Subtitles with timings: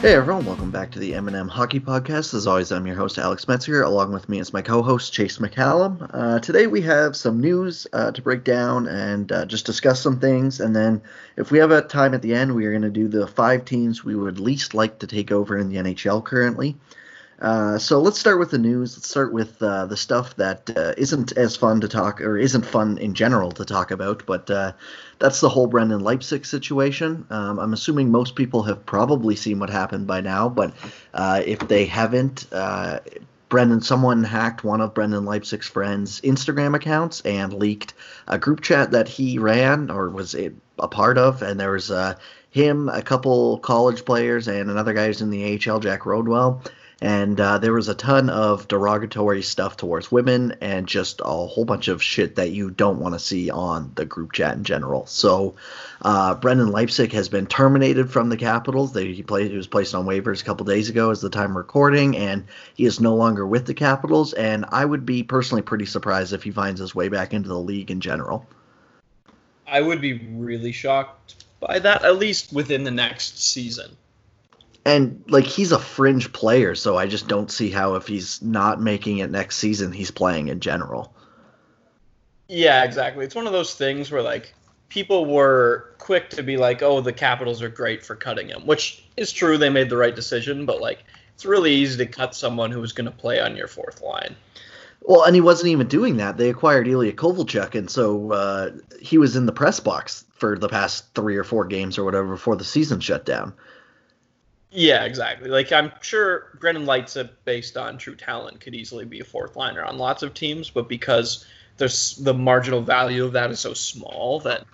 [0.00, 2.32] Hey everyone, welcome back to the M&M Hockey Podcast.
[2.32, 3.82] As always, I'm your host Alex Metzger.
[3.82, 6.08] Along with me is my co-host Chase McCallum.
[6.14, 10.18] Uh, today we have some news uh, to break down and uh, just discuss some
[10.18, 10.58] things.
[10.58, 11.02] And then,
[11.36, 13.66] if we have a time at the end, we are going to do the five
[13.66, 16.78] teams we would least like to take over in the NHL currently.
[17.40, 18.96] Uh, so let's start with the news.
[18.96, 22.66] Let's start with uh, the stuff that uh, not as fun to talk, or isn't
[22.66, 24.24] fun in general to talk about.
[24.26, 24.72] But uh,
[25.18, 27.26] that's the whole Brendan Leipsic situation.
[27.30, 30.74] Um, I'm assuming most people have probably seen what happened by now, but
[31.14, 32.46] uh, if they haven't,
[33.48, 37.94] Brendan, someone hacked one of Brendan Leipsic's friends' Instagram accounts and leaked
[38.28, 40.52] a group chat that he ran or was a
[40.88, 41.90] part of, and there was
[42.50, 46.70] him, a couple college players, and another guy who's in the AHL, Jack Rodewald
[47.00, 51.64] and uh, there was a ton of derogatory stuff towards women and just a whole
[51.64, 55.06] bunch of shit that you don't want to see on the group chat in general.
[55.06, 55.54] So,
[56.02, 58.92] uh, Brendan Leipsic has been terminated from the Capitals.
[58.92, 59.50] They, he played.
[59.50, 62.84] He was placed on waivers a couple days ago, as the time recording, and he
[62.84, 64.34] is no longer with the Capitals.
[64.34, 67.58] And I would be personally pretty surprised if he finds his way back into the
[67.58, 68.46] league in general.
[69.66, 73.96] I would be really shocked by that, at least within the next season
[74.84, 78.80] and like he's a fringe player, so I just don't see how if he's not
[78.80, 81.14] making it next season, he's playing in general.
[82.48, 83.24] Yeah, exactly.
[83.24, 84.54] It's one of those things where like
[84.88, 89.04] people were quick to be like, "Oh, the Capitals are great for cutting him," which
[89.16, 89.58] is true.
[89.58, 93.06] They made the right decision, but like it's really easy to cut someone who's going
[93.06, 94.36] to play on your fourth line.
[95.02, 96.36] Well, and he wasn't even doing that.
[96.36, 100.68] They acquired Ilya Kovalchuk, and so uh, he was in the press box for the
[100.68, 103.54] past three or four games or whatever before the season shut down.
[104.70, 105.50] Yeah, exactly.
[105.50, 109.82] Like I'm sure Brendan Leipsic, based on true talent, could easily be a fourth liner
[109.82, 111.44] on lots of teams, but because
[111.76, 114.64] there's the marginal value of that is so small that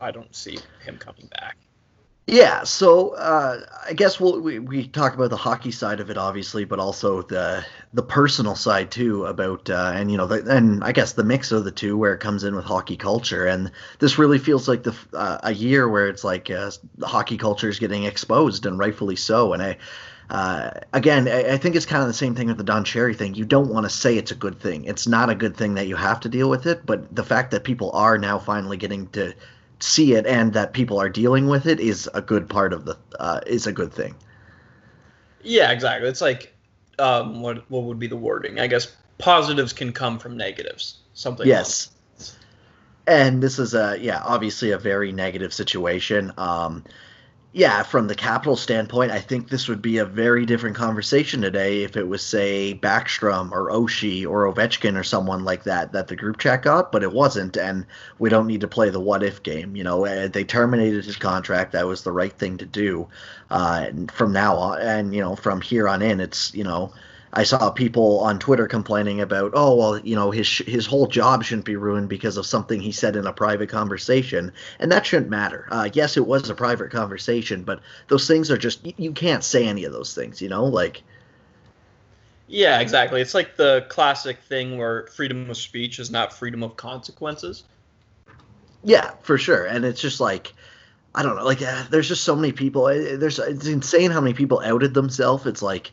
[0.00, 1.56] I don't see him coming back.
[2.28, 6.16] Yeah, so uh, I guess we'll, we we talk about the hockey side of it,
[6.16, 10.84] obviously, but also the the personal side too about uh, and you know the, and
[10.84, 13.72] I guess the mix of the two where it comes in with hockey culture, and
[13.98, 17.68] this really feels like the uh, a year where it's like uh, the hockey culture
[17.68, 19.78] is getting exposed and rightfully so, and I.
[20.30, 23.12] Uh, again, I, I, think it's kind of the same thing with the Don Cherry
[23.12, 23.34] thing.
[23.34, 24.84] You don't want to say it's a good thing.
[24.84, 27.50] It's not a good thing that you have to deal with it, but the fact
[27.50, 29.34] that people are now finally getting to
[29.82, 32.96] see it and that people are dealing with it is a good part of the
[33.18, 34.14] uh, is a good thing.
[35.42, 36.08] Yeah, exactly.
[36.08, 36.54] It's like
[36.98, 38.60] um, what what would be the wording?
[38.60, 40.98] I guess positives can come from negatives.
[41.14, 41.46] Something.
[41.46, 41.90] Yes.
[43.06, 46.32] And this is a yeah, obviously a very negative situation.
[46.38, 46.84] Um,
[47.54, 51.82] yeah, from the capital standpoint, I think this would be a very different conversation today
[51.82, 56.16] if it was, say, Backstrom or Oshie or Ovechkin or someone like that that the
[56.16, 57.84] group chat got, but it wasn't, and
[58.18, 59.76] we don't need to play the what if game.
[59.76, 61.72] You know, eh, they terminated his contract.
[61.72, 63.08] That was the right thing to do.
[63.50, 66.90] Uh, from now on, and you know, from here on in, it's you know
[67.34, 71.42] I saw people on Twitter complaining about, oh well, you know, his his whole job
[71.42, 75.30] shouldn't be ruined because of something he said in a private conversation, and that shouldn't
[75.30, 75.66] matter.
[75.70, 79.42] Uh, yes, it was a private conversation, but those things are just you, you can't
[79.42, 81.02] say any of those things, you know, like.
[82.48, 83.22] Yeah, exactly.
[83.22, 87.64] It's like the classic thing where freedom of speech is not freedom of consequences.
[88.84, 90.52] Yeah, for sure, and it's just like.
[91.14, 92.86] I don't know, like uh, there's just so many people.
[92.86, 95.44] There's it's insane how many people outed themselves.
[95.44, 95.92] It's like,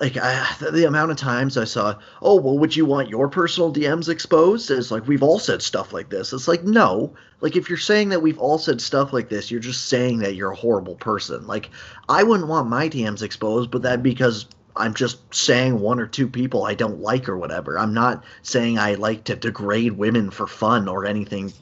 [0.00, 3.72] like I, the amount of times I saw, oh well, would you want your personal
[3.72, 4.70] DMs exposed?
[4.70, 6.32] It's like we've all said stuff like this.
[6.32, 9.60] It's like no, like if you're saying that we've all said stuff like this, you're
[9.60, 11.46] just saying that you're a horrible person.
[11.46, 11.70] Like
[12.08, 14.46] I wouldn't want my DMs exposed, but that because
[14.76, 17.78] I'm just saying one or two people I don't like or whatever.
[17.78, 21.52] I'm not saying I like to degrade women for fun or anything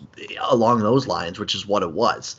[0.50, 2.37] along those lines, which is what it was.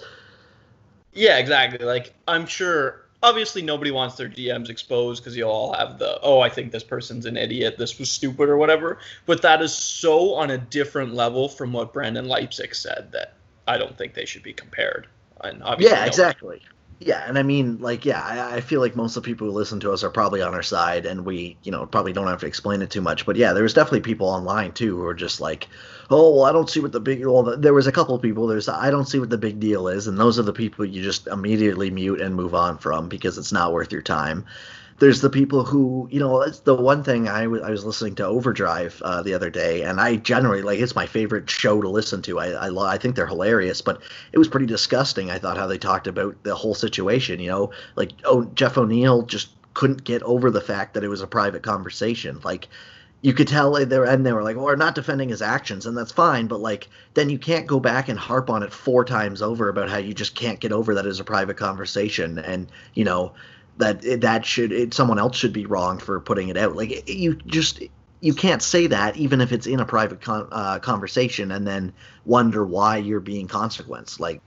[1.13, 1.85] Yeah, exactly.
[1.85, 6.41] Like I'm sure obviously nobody wants their DMs exposed because you all have the oh
[6.41, 7.77] I think this person's an idiot.
[7.77, 8.99] This was stupid or whatever.
[9.25, 13.33] But that is so on a different level from what Brendan Leipsic said that
[13.67, 15.07] I don't think they should be compared.
[15.41, 16.61] And obviously yeah exactly
[16.99, 19.53] yeah, and I mean, like, yeah, I, I, feel like most of the people who
[19.53, 22.41] listen to us are probably on our side, and we, you know, probably don't have
[22.41, 23.25] to explain it too much.
[23.25, 25.67] But yeah, there was definitely people online too who were just like,
[26.09, 28.47] "Oh, well, I don't see what the big." Well, there was a couple of people.
[28.47, 31.01] There's, I don't see what the big deal is, and those are the people you
[31.03, 34.45] just immediately mute and move on from because it's not worth your time
[35.03, 38.15] there's the people who you know it's the one thing I, w- I was listening
[38.15, 41.89] to overdrive uh, the other day and i generally like it's my favorite show to
[41.89, 44.01] listen to I, I, lo- I think they're hilarious but
[44.31, 47.71] it was pretty disgusting i thought how they talked about the whole situation you know
[47.97, 51.63] like oh jeff o'neill just couldn't get over the fact that it was a private
[51.63, 52.69] conversation like
[53.23, 55.85] you could tell they were and they were like, well, we're not defending his actions,
[55.85, 56.47] and that's fine.
[56.47, 59.89] But like, then you can't go back and harp on it four times over about
[59.89, 63.31] how you just can't get over that as a private conversation, and you know
[63.77, 66.75] that that should it, someone else should be wrong for putting it out.
[66.75, 67.81] Like it, you just
[68.21, 71.93] you can't say that even if it's in a private con- uh, conversation, and then
[72.25, 74.19] wonder why you're being consequenced.
[74.19, 74.39] Like,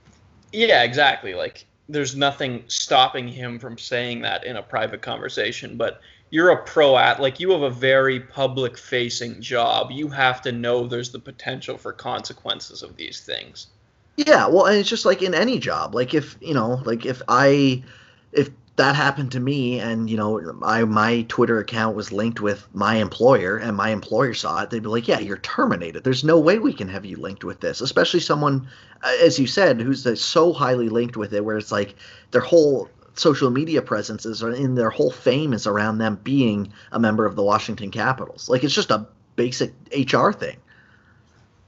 [0.51, 1.35] yeah, exactly.
[1.35, 6.63] Like, there's nothing stopping him from saying that in a private conversation, but you're a
[6.63, 11.11] pro at like you have a very public facing job you have to know there's
[11.11, 13.67] the potential for consequences of these things
[14.17, 17.21] yeah well and it's just like in any job like if you know like if
[17.27, 17.81] i
[18.33, 22.67] if that happened to me and you know I, my twitter account was linked with
[22.73, 26.39] my employer and my employer saw it they'd be like yeah you're terminated there's no
[26.39, 28.67] way we can have you linked with this especially someone
[29.03, 31.95] uh, as you said who's uh, so highly linked with it where it's like
[32.31, 32.89] their whole
[33.19, 37.35] social media presences or in their whole fame is around them being a member of
[37.35, 38.49] the Washington Capitals.
[38.49, 40.57] Like it's just a basic HR thing.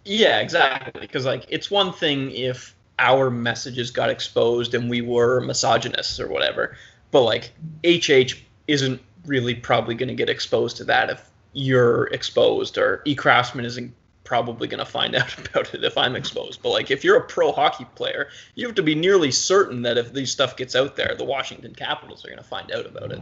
[0.05, 1.01] Yeah, exactly.
[1.01, 6.27] Because like it's one thing if our messages got exposed and we were misogynists or
[6.27, 6.77] whatever,
[7.11, 7.51] but like
[7.85, 8.35] HH
[8.67, 13.65] isn't really probably going to get exposed to that if you're exposed or E Craftsman
[13.65, 16.61] isn't probably going to find out about it if I'm exposed.
[16.61, 19.97] But like if you're a pro hockey player, you have to be nearly certain that
[19.97, 23.11] if this stuff gets out there, the Washington Capitals are going to find out about
[23.11, 23.21] it.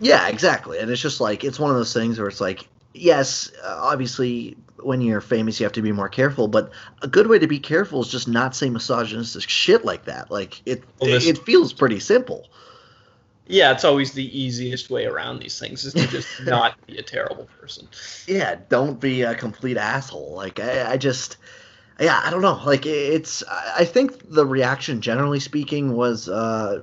[0.00, 0.78] Yeah, exactly.
[0.78, 4.56] And it's just like it's one of those things where it's like yes, uh, obviously
[4.82, 6.70] when you're famous you have to be more careful, but
[7.02, 10.30] a good way to be careful is just not say misogynistic shit like that.
[10.30, 12.48] Like it well, this, it feels pretty simple
[13.48, 17.02] yeah, it's always the easiest way around these things is to just not be a
[17.02, 17.88] terrible person.
[18.26, 20.34] Yeah, don't be a complete asshole.
[20.34, 21.38] Like I, I just,
[21.98, 22.60] yeah, I don't know.
[22.64, 26.82] Like it's, I think the reaction, generally speaking, was uh,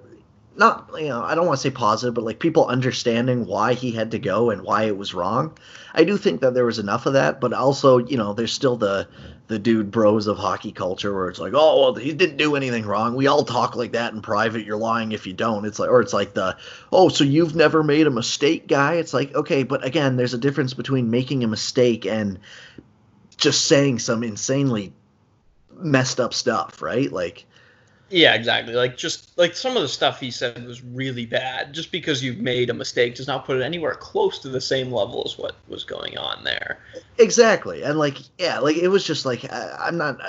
[0.57, 3.92] not, you know, I don't want to say positive, but like people understanding why he
[3.92, 5.57] had to go and why it was wrong.
[5.94, 8.78] I do think that there was enough of that, but also, you know, there's still
[8.78, 9.07] the
[9.48, 12.84] the dude bros of hockey culture where it's like, oh, well, he didn't do anything
[12.84, 13.16] wrong.
[13.16, 14.66] We all talk like that in private.
[14.66, 15.66] You're lying if you don't.
[15.66, 16.57] It's like, or it's like the,
[16.92, 18.96] oh, so you've never made a mistake, guy.
[18.96, 22.40] It's like, okay, but again, there's a difference between making a mistake and
[23.38, 24.94] just saying some insanely
[25.75, 27.12] messed up stuff, right?
[27.12, 27.46] Like,
[28.10, 28.75] yeah, exactly.
[28.75, 31.74] Like just like some of the stuff he said was really bad.
[31.74, 34.92] Just because you've made a mistake does not put it anywhere close to the same
[34.92, 36.80] level as what was going on there.
[37.18, 40.19] Exactly, and like yeah, like it was just like I, I'm not.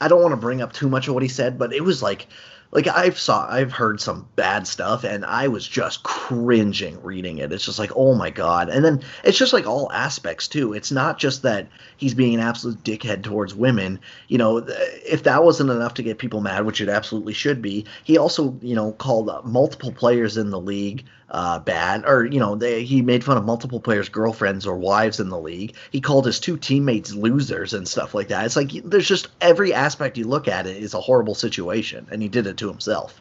[0.00, 2.02] I don't want to bring up too much of what he said, but it was
[2.02, 2.28] like
[2.76, 7.50] like I've saw I've heard some bad stuff and I was just cringing reading it.
[7.50, 8.68] It's just like, oh my god.
[8.68, 10.74] And then it's just like all aspects too.
[10.74, 13.98] It's not just that he's being an absolute dickhead towards women.
[14.28, 17.86] You know, if that wasn't enough to get people mad, which it absolutely should be,
[18.04, 22.54] he also, you know, called multiple players in the league uh, bad, or you know,
[22.54, 25.74] they, he made fun of multiple players' girlfriends or wives in the league.
[25.90, 28.46] He called his two teammates losers and stuff like that.
[28.46, 32.22] It's like there's just every aspect you look at it is a horrible situation, and
[32.22, 33.20] he did it to himself.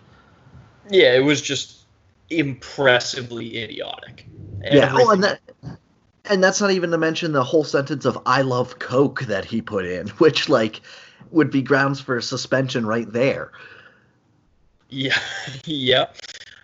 [0.89, 1.81] Yeah, it was just
[2.29, 4.25] impressively idiotic.
[4.63, 5.39] Yeah, oh, and that
[6.25, 9.61] and that's not even to mention the whole sentence of "I love Coke" that he
[9.61, 10.81] put in, which like
[11.31, 13.51] would be grounds for suspension right there.
[14.89, 15.19] Yeah,
[15.65, 16.07] yeah.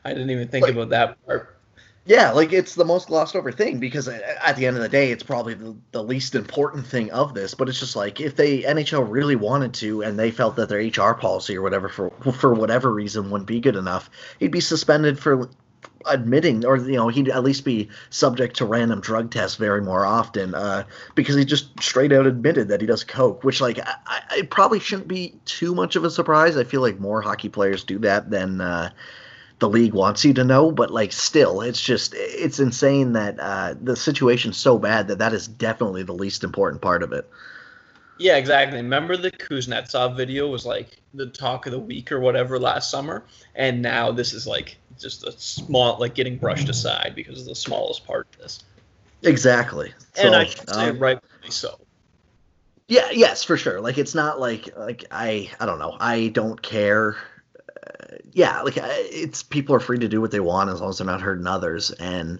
[0.03, 1.57] I didn't even think like, about that part.
[2.05, 5.11] Yeah, like it's the most glossed over thing because at the end of the day,
[5.11, 7.53] it's probably the, the least important thing of this.
[7.53, 10.79] But it's just like if they NHL really wanted to and they felt that their
[10.79, 15.19] HR policy or whatever for for whatever reason wouldn't be good enough, he'd be suspended
[15.19, 15.47] for
[16.07, 20.05] admitting or you know he'd at least be subject to random drug tests very more
[20.05, 23.95] often uh, because he just straight out admitted that he does coke which like I,
[24.07, 27.49] I, it probably shouldn't be too much of a surprise i feel like more hockey
[27.49, 28.89] players do that than uh,
[29.61, 33.75] the league wants you to know, but like still, it's just it's insane that uh,
[33.79, 37.29] the situation's so bad that that is definitely the least important part of it.
[38.17, 38.77] Yeah, exactly.
[38.77, 43.23] Remember the Kuznetsov video was like the talk of the week or whatever last summer,
[43.53, 47.55] and now this is like just a small like getting brushed aside because of the
[47.55, 48.63] smallest part of this.
[49.21, 49.93] Exactly.
[50.17, 51.79] And so, I should say um, rightly so.
[52.87, 53.79] Yeah, yes, for sure.
[53.79, 55.97] Like it's not like like I I don't know.
[55.99, 57.15] I don't care
[58.33, 61.07] yeah, like it's people are free to do what they want as long as they're
[61.07, 62.39] not hurting others, and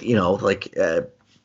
[0.00, 1.02] you know, like uh,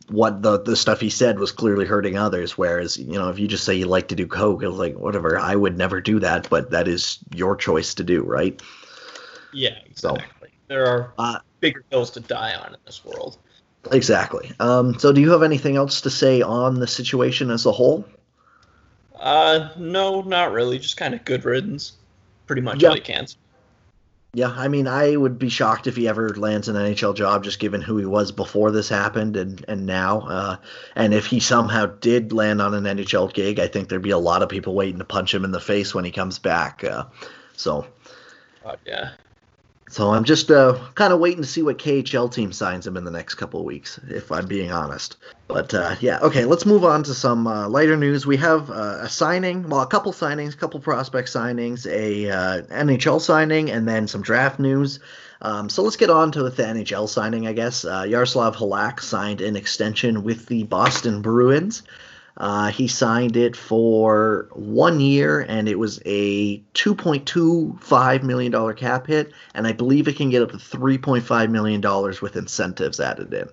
[0.09, 2.57] what the the stuff he said was clearly hurting others.
[2.57, 5.39] Whereas you know, if you just say you like to do coke, it's like whatever.
[5.39, 8.61] I would never do that, but that is your choice to do, right?
[9.53, 10.25] Yeah, exactly.
[10.41, 13.37] So, there are uh, bigger hills to die on in this world.
[13.91, 14.51] Exactly.
[14.59, 18.05] Um, so, do you have anything else to say on the situation as a whole?
[19.19, 20.79] Uh, no, not really.
[20.79, 21.93] Just kind of good riddance.
[22.47, 23.27] Pretty much all you can.
[24.35, 27.59] Yeah, I mean, I would be shocked if he ever lands an NHL job, just
[27.59, 30.21] given who he was before this happened and and now.
[30.21, 30.57] Uh,
[30.95, 34.17] and if he somehow did land on an NHL gig, I think there'd be a
[34.17, 36.83] lot of people waiting to punch him in the face when he comes back.
[36.83, 37.05] Uh,
[37.55, 37.85] so,
[38.65, 39.11] uh, yeah.
[39.93, 43.03] So I'm just uh, kind of waiting to see what KHL team signs him in
[43.03, 45.17] the next couple of weeks, if I'm being honest.
[45.47, 48.25] But uh, yeah, okay, let's move on to some uh, lighter news.
[48.25, 52.61] We have uh, a signing, well, a couple signings, a couple prospect signings, a uh,
[52.63, 54.99] NHL signing, and then some draft news.
[55.43, 57.85] Um, so let's get on to the NHL signing, I guess.
[57.85, 61.83] Uh, Yaroslav Halak signed an extension with the Boston Bruins.
[62.37, 69.31] Uh, he signed it for one year, and it was a $2.25 million cap hit,
[69.53, 71.81] and I believe it can get up to $3.5 million
[72.21, 73.47] with incentives added in.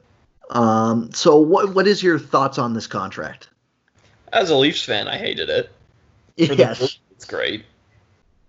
[0.50, 3.48] Um, so, what what is your thoughts on this contract?
[4.32, 5.70] As a Leafs fan, I hated it.
[6.46, 7.64] For yes, it's great.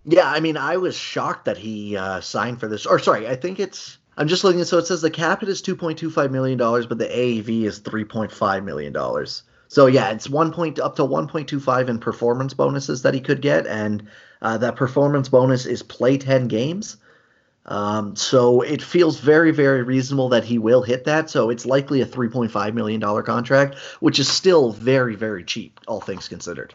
[0.05, 2.87] Yeah, I mean, I was shocked that he uh, signed for this.
[2.87, 3.99] Or sorry, I think it's.
[4.17, 4.63] I'm just looking.
[4.63, 8.63] So it says the cap hit is 2.25 million dollars, but the AAV is 3.5
[8.63, 9.43] million dollars.
[9.71, 13.65] So yeah, it's one point up to 1.25 in performance bonuses that he could get,
[13.65, 14.05] and
[14.41, 16.97] uh, that performance bonus is play 10 games.
[17.67, 21.29] Um, so it feels very, very reasonable that he will hit that.
[21.29, 26.01] So it's likely a 3.5 million dollar contract, which is still very, very cheap, all
[26.01, 26.73] things considered.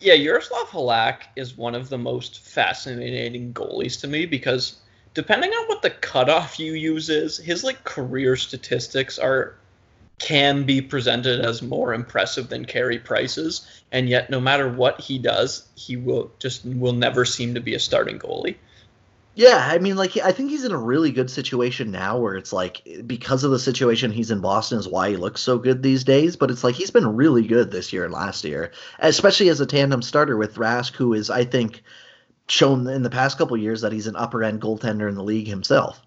[0.00, 4.78] Yeah, Yaroslav Halak is one of the most fascinating goalies to me because
[5.12, 9.56] depending on what the cutoff you use is, his like career statistics are
[10.22, 15.18] can be presented as more impressive than Carey Price's, and yet no matter what he
[15.18, 18.56] does, he will just will never seem to be a starting goalie.
[19.34, 22.52] Yeah, I mean, like I think he's in a really good situation now, where it's
[22.52, 26.04] like because of the situation he's in Boston is why he looks so good these
[26.04, 26.36] days.
[26.36, 29.66] But it's like he's been really good this year and last year, especially as a
[29.66, 31.82] tandem starter with Rask, who is I think
[32.46, 35.48] shown in the past couple years that he's an upper end goaltender in the league
[35.48, 36.00] himself.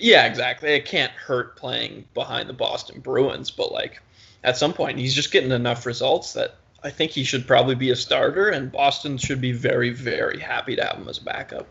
[0.00, 0.70] Yeah, exactly.
[0.70, 4.02] It can't hurt playing behind the Boston Bruins, but like
[4.42, 7.90] at some point he's just getting enough results that I think he should probably be
[7.90, 11.66] a starter, and Boston should be very, very happy to have him as a backup.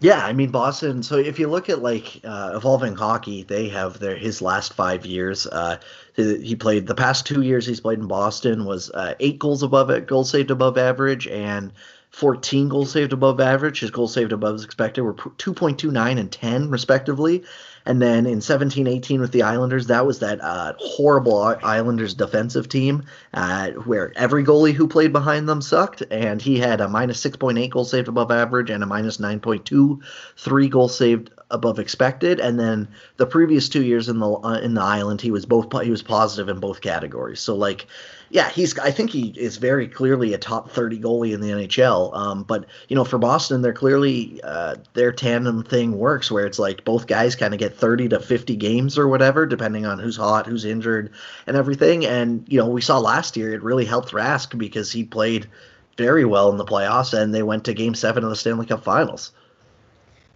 [0.00, 1.02] Yeah, I mean Boston.
[1.02, 5.06] So if you look at like uh, evolving hockey, they have their his last five
[5.06, 5.46] years.
[5.46, 5.78] Uh,
[6.14, 9.90] he played the past two years he's played in Boston was uh, eight goals above
[9.90, 11.72] it, goals saved above average, and
[12.14, 13.80] 14 goals saved above average.
[13.80, 17.42] His goals saved above expected were 2.29 and 10, respectively.
[17.84, 22.68] And then in 17 18 with the Islanders, that was that uh, horrible Islanders defensive
[22.68, 23.04] team
[23.34, 26.04] uh, where every goalie who played behind them sucked.
[26.08, 30.88] And he had a minus 6.8 goal saved above average and a minus 9.23 goal
[30.88, 32.40] saved above expected.
[32.40, 35.70] And then the previous two years in the uh, in the island, he was both
[35.82, 37.40] he was positive in both categories.
[37.40, 37.86] So like
[38.34, 38.76] yeah, he's.
[38.80, 42.16] I think he is very clearly a top thirty goalie in the NHL.
[42.16, 46.58] Um, but you know, for Boston, they're clearly uh, their tandem thing works, where it's
[46.58, 50.16] like both guys kind of get thirty to fifty games or whatever, depending on who's
[50.16, 51.12] hot, who's injured,
[51.46, 52.04] and everything.
[52.06, 55.46] And you know, we saw last year it really helped Rask because he played
[55.96, 58.82] very well in the playoffs, and they went to Game Seven of the Stanley Cup
[58.82, 59.30] Finals.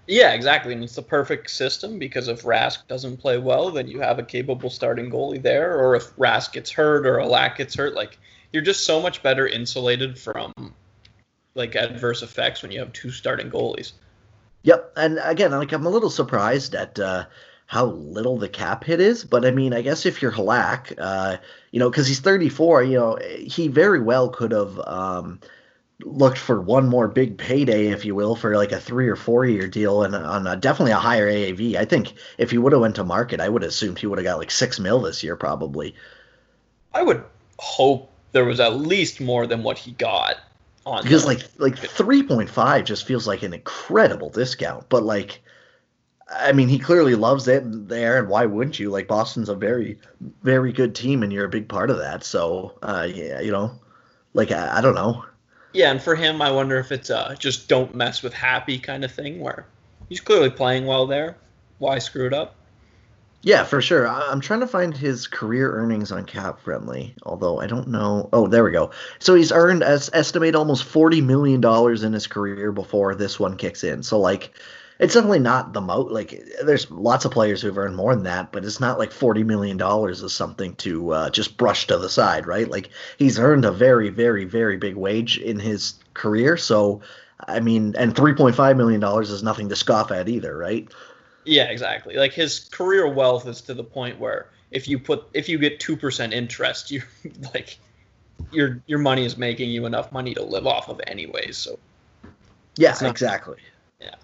[0.08, 0.72] Yeah, exactly.
[0.72, 4.22] And it's the perfect system because if Rask doesn't play well, then you have a
[4.22, 5.78] capable starting goalie there.
[5.78, 8.18] Or if Rask gets hurt or Halak gets hurt, like
[8.50, 10.54] you're just so much better insulated from
[11.54, 13.92] like adverse effects when you have two starting goalies.
[14.62, 17.26] Yep, and again, like I'm a little surprised at uh,
[17.66, 21.36] how little the cap hit is, but I mean, I guess if you're Halak, uh,
[21.70, 24.78] you know, because he's 34, you know, he very well could have.
[24.80, 25.40] Um,
[26.04, 29.44] looked for one more big payday, if you will, for like a three or four
[29.44, 31.74] year deal and on a, definitely a higher AAV.
[31.74, 34.18] I think if he would have went to market, I would have assumed he would
[34.18, 35.94] have got like six mil this year probably.
[36.94, 37.24] I would
[37.58, 40.36] hope there was at least more than what he got
[40.86, 45.02] on because the, like like three point five just feels like an incredible discount, but
[45.02, 45.42] like.
[46.30, 48.90] I mean, he clearly loves it there, and why wouldn't you?
[48.90, 49.98] Like Boston's a very,
[50.42, 52.22] very good team, and you're a big part of that.
[52.22, 53.72] So, uh, yeah, you know,
[54.34, 55.24] like I, I don't know.
[55.78, 59.04] Yeah, and for him, I wonder if it's uh, just don't mess with happy kind
[59.04, 59.64] of thing where
[60.08, 61.36] he's clearly playing well there.
[61.78, 62.56] Why screw it up?
[63.42, 64.08] Yeah, for sure.
[64.08, 68.28] I'm trying to find his career earnings on Cap Friendly, although I don't know.
[68.32, 68.90] Oh, there we go.
[69.20, 73.56] So he's earned as estimate almost forty million dollars in his career before this one
[73.56, 74.02] kicks in.
[74.02, 74.50] So like,
[74.98, 76.10] it's definitely not the most.
[76.10, 79.44] Like, there's lots of players who've earned more than that, but it's not like forty
[79.44, 82.68] million dollars is something to uh, just brush to the side, right?
[82.68, 86.56] Like, he's earned a very, very, very big wage in his career.
[86.56, 87.00] So,
[87.46, 90.88] I mean, and three point five million dollars is nothing to scoff at either, right?
[91.44, 92.16] Yeah, exactly.
[92.16, 95.80] Like his career wealth is to the point where if you put if you get
[95.80, 97.02] two percent interest, you
[97.54, 97.78] like
[98.52, 101.56] your your money is making you enough money to live off of anyways.
[101.56, 101.78] So
[102.76, 103.58] yeah, exactly.
[104.00, 104.14] Yeah,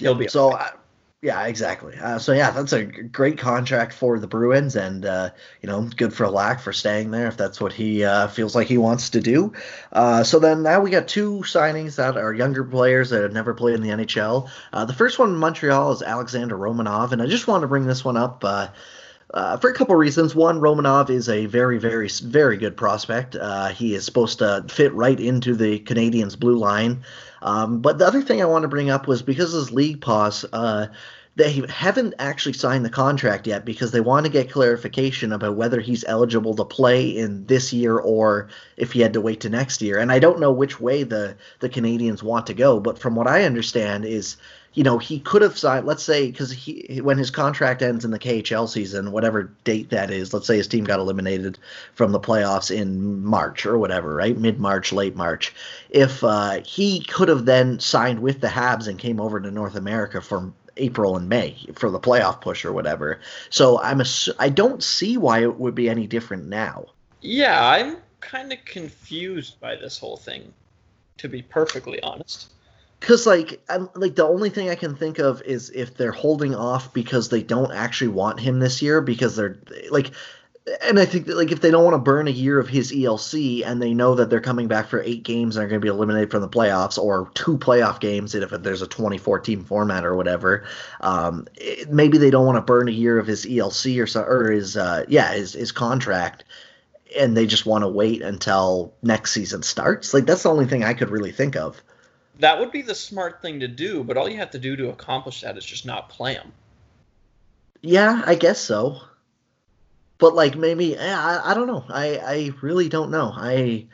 [0.00, 0.52] he'll be so.
[0.52, 0.68] Uh,
[1.22, 1.98] yeah, exactly.
[1.98, 5.30] Uh, so yeah, that's a great contract for the Bruins, and uh,
[5.60, 8.68] you know, good for Lack for staying there if that's what he uh, feels like
[8.68, 9.52] he wants to do.
[9.92, 13.52] Uh, so then now we got two signings that are younger players that have never
[13.52, 14.48] played in the NHL.
[14.72, 17.84] Uh, the first one in Montreal is Alexander Romanov, and I just want to bring
[17.84, 18.42] this one up.
[19.32, 20.34] Uh, for a couple reasons.
[20.34, 23.36] One, Romanov is a very, very, very good prospect.
[23.36, 27.04] Uh, he is supposed to fit right into the Canadiens' blue line.
[27.42, 30.00] Um, but the other thing I want to bring up was because of his league
[30.00, 30.88] pause, uh,
[31.36, 35.80] they haven't actually signed the contract yet because they want to get clarification about whether
[35.80, 39.80] he's eligible to play in this year or if he had to wait to next
[39.80, 39.98] year.
[39.98, 43.28] And I don't know which way the the Canadiens want to go, but from what
[43.28, 44.36] I understand is
[44.72, 48.12] you know, he could have signed, let's say, because he when his contract ends in
[48.12, 51.58] the KHL season, whatever date that is, let's say his team got eliminated
[51.94, 54.38] from the playoffs in March or whatever, right?
[54.38, 55.52] Mid March, late March.
[55.90, 59.74] If uh, he could have then signed with the Habs and came over to North
[59.74, 63.20] America for April and May for the playoff push or whatever.
[63.50, 64.00] So I'm
[64.38, 66.86] I don't see why it would be any different now.
[67.22, 70.54] Yeah, I'm kind of confused by this whole thing,
[71.18, 72.52] to be perfectly honest
[73.00, 76.54] because like I'm like the only thing I can think of is if they're holding
[76.54, 79.58] off because they don't actually want him this year because they're
[79.90, 80.12] like
[80.84, 82.92] and I think that like if they don't want to burn a year of his
[82.92, 85.84] ELC and they know that they're coming back for eight games and are going to
[85.84, 90.04] be eliminated from the playoffs or two playoff games if there's a 24 team format
[90.04, 90.64] or whatever,
[91.00, 94.22] um, it, maybe they don't want to burn a year of his ELC or so
[94.22, 96.44] or his uh, yeah his his contract
[97.18, 100.12] and they just want to wait until next season starts.
[100.12, 101.82] Like that's the only thing I could really think of
[102.40, 104.90] that would be the smart thing to do, but all you have to do to
[104.90, 106.52] accomplish that is just not play them.
[107.82, 109.00] Yeah, I guess so.
[110.18, 111.84] But like maybe I, I don't know.
[111.88, 113.32] I I really don't know.
[113.34, 113.86] I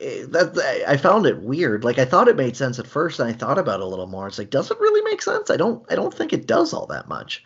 [0.00, 1.82] eh, that I found it weird.
[1.82, 4.06] Like I thought it made sense at first, and I thought about it a little
[4.06, 4.26] more.
[4.26, 5.50] It's like, does it really make sense?
[5.50, 5.84] I don't.
[5.90, 7.44] I don't think it does all that much.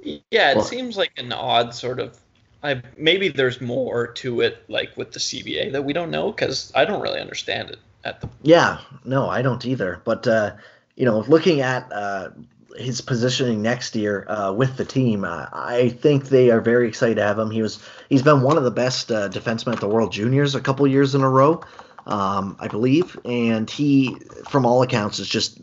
[0.00, 2.20] Yeah, it well, seems like an odd sort of.
[2.62, 6.70] I maybe there's more to it, like with the CBA that we don't know because
[6.74, 8.28] I don't really understand it at the.
[8.42, 10.00] Yeah, no, I don't either.
[10.04, 10.54] But uh,
[10.94, 12.30] you know, looking at uh,
[12.76, 17.16] his positioning next year uh, with the team, uh, I think they are very excited
[17.16, 17.50] to have him.
[17.50, 20.60] He was he's been one of the best uh, defensemen at the World Juniors a
[20.60, 21.62] couple years in a row,
[22.06, 24.16] um, I believe, and he,
[24.48, 25.60] from all accounts, is just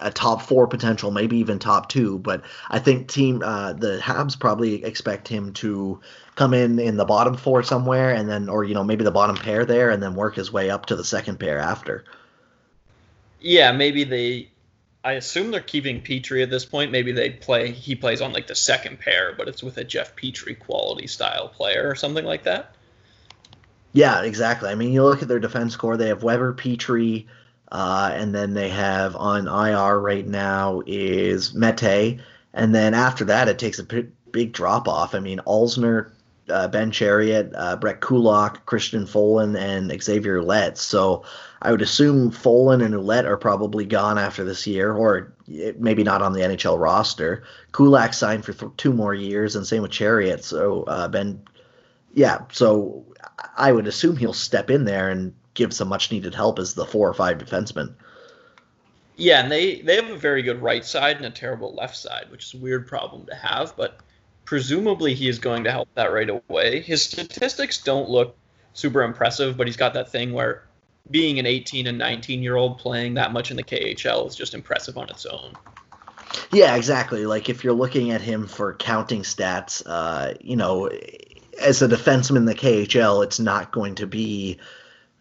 [0.00, 2.18] a top four potential, maybe even top two.
[2.18, 6.00] But I think team uh, the Habs probably expect him to
[6.38, 9.36] come in in the bottom four somewhere, and then or you know maybe the bottom
[9.36, 12.04] pair there, and then work his way up to the second pair after.
[13.40, 14.48] Yeah, maybe they.
[15.04, 16.90] I assume they're keeping Petry at this point.
[16.90, 17.70] Maybe they play.
[17.72, 21.48] He plays on like the second pair, but it's with a Jeff Petry quality style
[21.48, 22.74] player or something like that.
[23.92, 24.68] Yeah, exactly.
[24.68, 25.96] I mean, you look at their defense core.
[25.96, 27.26] They have Weber, Petry
[27.70, 32.20] uh, and then they have on IR right now is Mete,
[32.54, 35.14] and then after that it takes a p- big drop off.
[35.14, 36.10] I mean, Alzner,
[36.50, 40.76] uh, Ben Chiarot, uh, Brett Kulak, Christian Folin, and Xavier Ouellet.
[40.76, 41.24] So
[41.62, 46.22] I would assume Folin and Ouellet are probably gone after this year, or maybe not
[46.22, 47.42] on the NHL roster.
[47.72, 50.42] Kulak signed for th- two more years, and same with Chiarot.
[50.42, 51.40] So uh, Ben,
[52.14, 52.40] yeah.
[52.52, 53.04] So
[53.56, 56.86] I would assume he'll step in there and give some much needed help as the
[56.86, 57.94] four or five defenseman.
[59.16, 62.30] Yeah, and they they have a very good right side and a terrible left side,
[62.30, 63.98] which is a weird problem to have, but
[64.48, 66.80] presumably he is going to help that right away.
[66.80, 68.34] His statistics don't look
[68.72, 70.62] super impressive, but he's got that thing where
[71.10, 74.54] being an 18 and 19 year old playing that much in the KHL is just
[74.54, 75.52] impressive on its own.
[76.50, 77.26] Yeah, exactly.
[77.26, 80.88] Like if you're looking at him for counting stats, uh, you know,
[81.60, 84.60] as a defenseman in the KHL, it's not going to be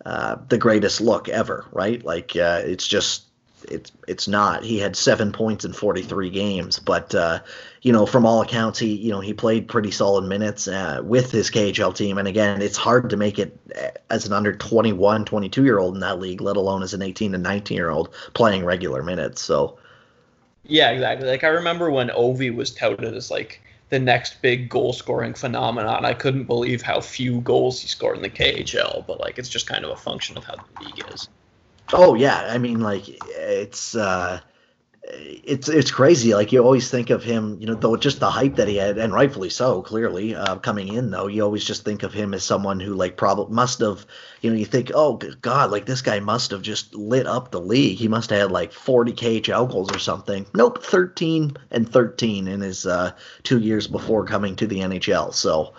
[0.05, 2.01] uh, the greatest look ever, right?
[2.01, 3.25] Like uh, it's just
[3.63, 4.63] it's it's not.
[4.63, 7.39] He had seven points in 43 games, but uh,
[7.81, 11.31] you know, from all accounts, he you know he played pretty solid minutes uh, with
[11.31, 12.17] his KHL team.
[12.17, 15.95] And again, it's hard to make it uh, as an under 21, 22 year old
[15.95, 19.41] in that league, let alone as an 18 to 19 year old playing regular minutes.
[19.41, 19.77] So.
[20.69, 21.29] Yeah, exactly.
[21.29, 26.03] Like I remember when Ovi was touted as like the next big goal scoring phenomenon.
[26.03, 29.67] I couldn't believe how few goals he scored in the KHL, but like it's just
[29.67, 31.29] kind of a function of how the league is.
[31.93, 34.41] Oh yeah, I mean like it's uh
[35.09, 36.33] it's it's crazy.
[36.33, 38.97] Like you always think of him, you know, though just the hype that he had,
[38.97, 39.81] and rightfully so.
[39.81, 43.15] Clearly, uh, coming in though, you always just think of him as someone who like
[43.15, 44.05] probably must have,
[44.41, 47.61] you know, you think, oh God, like this guy must have just lit up the
[47.61, 47.97] league.
[47.97, 50.45] He must have had like 40 KHL goals or something.
[50.53, 55.33] Nope, 13 and 13 in his uh, two years before coming to the NHL.
[55.33, 55.73] So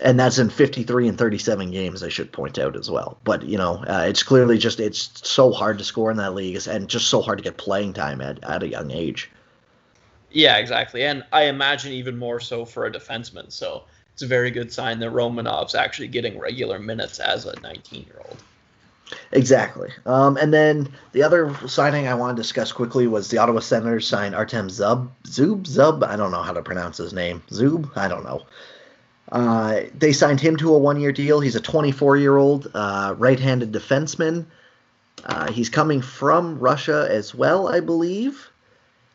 [0.00, 3.56] and that's in 53 and 37 games i should point out as well but you
[3.56, 7.08] know uh, it's clearly just it's so hard to score in that league and just
[7.08, 9.30] so hard to get playing time at, at a young age
[10.30, 14.50] yeah exactly and i imagine even more so for a defenseman so it's a very
[14.50, 18.36] good sign that romanov's actually getting regular minutes as a 19 year old
[19.32, 19.90] Exactly.
[20.04, 24.06] Um, and then the other signing I want to discuss quickly was the Ottawa Senators
[24.06, 25.08] signed Artem Zub.
[25.28, 25.62] Zub?
[25.62, 26.04] Zub?
[26.04, 27.42] I don't know how to pronounce his name.
[27.50, 27.96] Zub?
[27.96, 28.42] I don't know.
[29.32, 31.40] Uh, they signed him to a one year deal.
[31.40, 34.46] He's a 24 year old uh, right handed defenseman.
[35.24, 38.48] Uh, he's coming from Russia as well, I believe.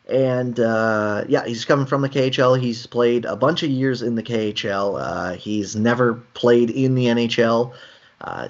[0.09, 2.59] And uh, yeah, he's coming from the KHL.
[2.59, 4.99] He's played a bunch of years in the KHL.
[4.99, 7.73] Uh, he's never played in the NHL.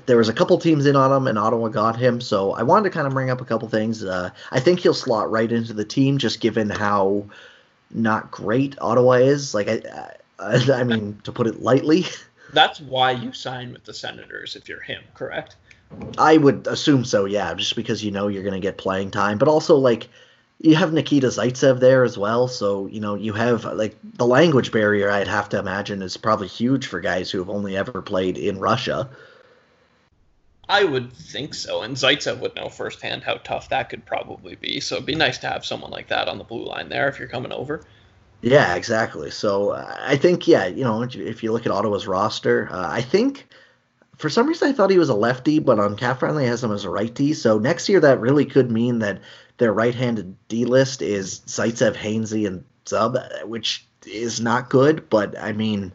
[0.08, 2.19] There was a couple teams in on him, and Ottawa got him.
[2.19, 4.04] So I wanted to kind of bring up a couple things.
[4.04, 7.28] I think he'll slot right into the team, just given how
[7.91, 9.54] not great Ottawa is.
[9.54, 12.06] Like I, I, I mean, to put it lightly.
[12.54, 15.56] That's why you sign with the Senators if you're him, correct?
[16.17, 19.38] I would assume so, yeah, just because you know you're going to get playing time,
[19.38, 20.08] but also like
[20.60, 24.71] you have Nikita Zaitsev there as well, so you know you have like the language
[24.71, 25.10] barrier.
[25.10, 28.60] I'd have to imagine is probably huge for guys who have only ever played in
[28.60, 29.10] Russia.
[30.69, 34.80] I would think so, and Zaitsev would know firsthand how tough that could probably be.
[34.80, 37.19] So it'd be nice to have someone like that on the blue line there if
[37.19, 37.84] you're coming over.
[38.41, 39.30] Yeah, exactly.
[39.30, 43.01] So uh, I think, yeah, you know, if you look at Ottawa's roster, uh, I
[43.01, 43.47] think
[44.17, 46.71] for some reason I thought he was a lefty, but on Cap Friendly has him
[46.71, 47.34] as a righty.
[47.34, 49.21] So next year that really could mean that
[49.58, 55.08] their right-handed D list is Zaitsev, Hainsey, and Zub, which is not good.
[55.10, 55.93] But I mean,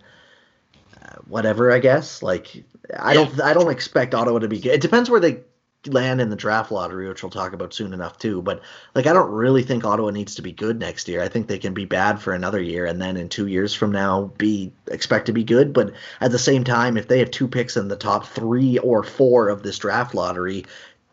[1.02, 1.72] uh, whatever.
[1.72, 2.22] I guess.
[2.22, 2.64] Like
[2.96, 3.24] I yeah.
[3.24, 4.72] don't, I don't expect Ottawa to be good.
[4.74, 5.40] It depends where they
[5.88, 8.42] land in the draft lottery, which we'll talk about soon enough too.
[8.42, 8.62] But
[8.94, 11.22] like, I don't really think Ottawa needs to be good next year.
[11.22, 13.92] I think they can be bad for another year, and then in two years from
[13.92, 15.72] now, be expect to be good.
[15.72, 19.03] But at the same time, if they have two picks in the top three or
[19.03, 20.64] four of this draft lottery,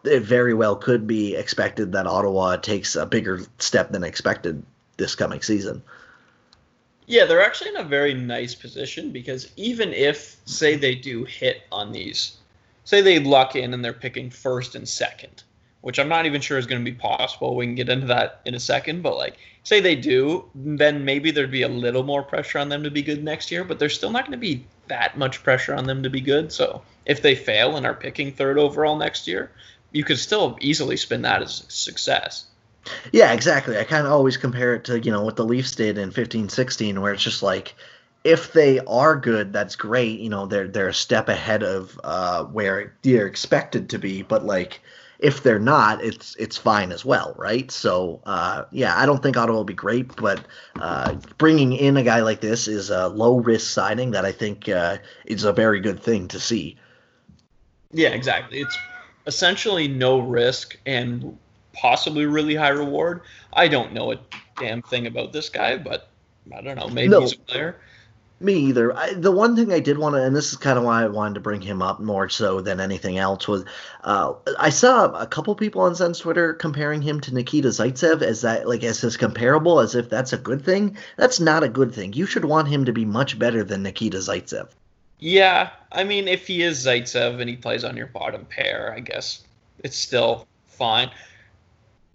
[0.04, 4.64] it very well could be expected that Ottawa takes a bigger step than expected
[4.98, 5.82] this coming season.
[7.06, 11.64] Yeah, they're actually in a very nice position because even if, say, they do hit
[11.72, 12.38] on these
[12.84, 15.43] say they luck in and they're picking first and second,
[15.82, 17.56] which I'm not even sure is going to be possible.
[17.56, 21.32] We can get into that in a second, but like say they do, then maybe
[21.32, 23.96] there'd be a little more pressure on them to be good next year, but there's
[23.96, 26.52] still not going to be that much pressure on them to be good.
[26.52, 29.52] So if they fail and are picking third overall next year,
[29.91, 32.46] you could still easily spin that as success.
[33.12, 33.78] Yeah, exactly.
[33.78, 36.50] I kind of always compare it to, you know, what the Leafs did in 15
[36.50, 37.76] 16, where it's just like,
[38.24, 40.20] if they are good, that's great.
[40.20, 44.22] You know, they're they're a step ahead of uh, where they're expected to be.
[44.22, 44.82] But like,
[45.20, 47.70] if they're not, it's it's fine as well, right?
[47.70, 50.46] So uh, yeah, I don't think Ottawa will be great, but
[50.80, 54.70] uh, bringing in a guy like this is a low risk signing that I think
[54.70, 56.78] uh, is a very good thing to see.
[57.92, 58.60] Yeah, exactly.
[58.60, 58.78] It's
[59.28, 61.38] essentially no risk and
[61.74, 63.22] possibly really high reward.
[63.52, 64.20] I don't know a
[64.58, 66.10] damn thing about this guy, but
[66.56, 66.88] I don't know.
[66.88, 67.22] Maybe no.
[67.22, 67.78] he's a player.
[68.44, 68.94] Me either.
[68.96, 71.08] I, the one thing I did want to, and this is kind of why I
[71.08, 73.64] wanted to bring him up more so than anything else, was
[74.04, 78.42] uh, I saw a couple people on Sens Twitter comparing him to Nikita Zaitsev as
[78.42, 80.98] that, like, as his comparable, as if that's a good thing.
[81.16, 82.12] That's not a good thing.
[82.12, 84.68] You should want him to be much better than Nikita Zaitsev.
[85.20, 89.00] Yeah, I mean, if he is Zaitsev and he plays on your bottom pair, I
[89.00, 89.42] guess
[89.80, 91.12] it's still fine.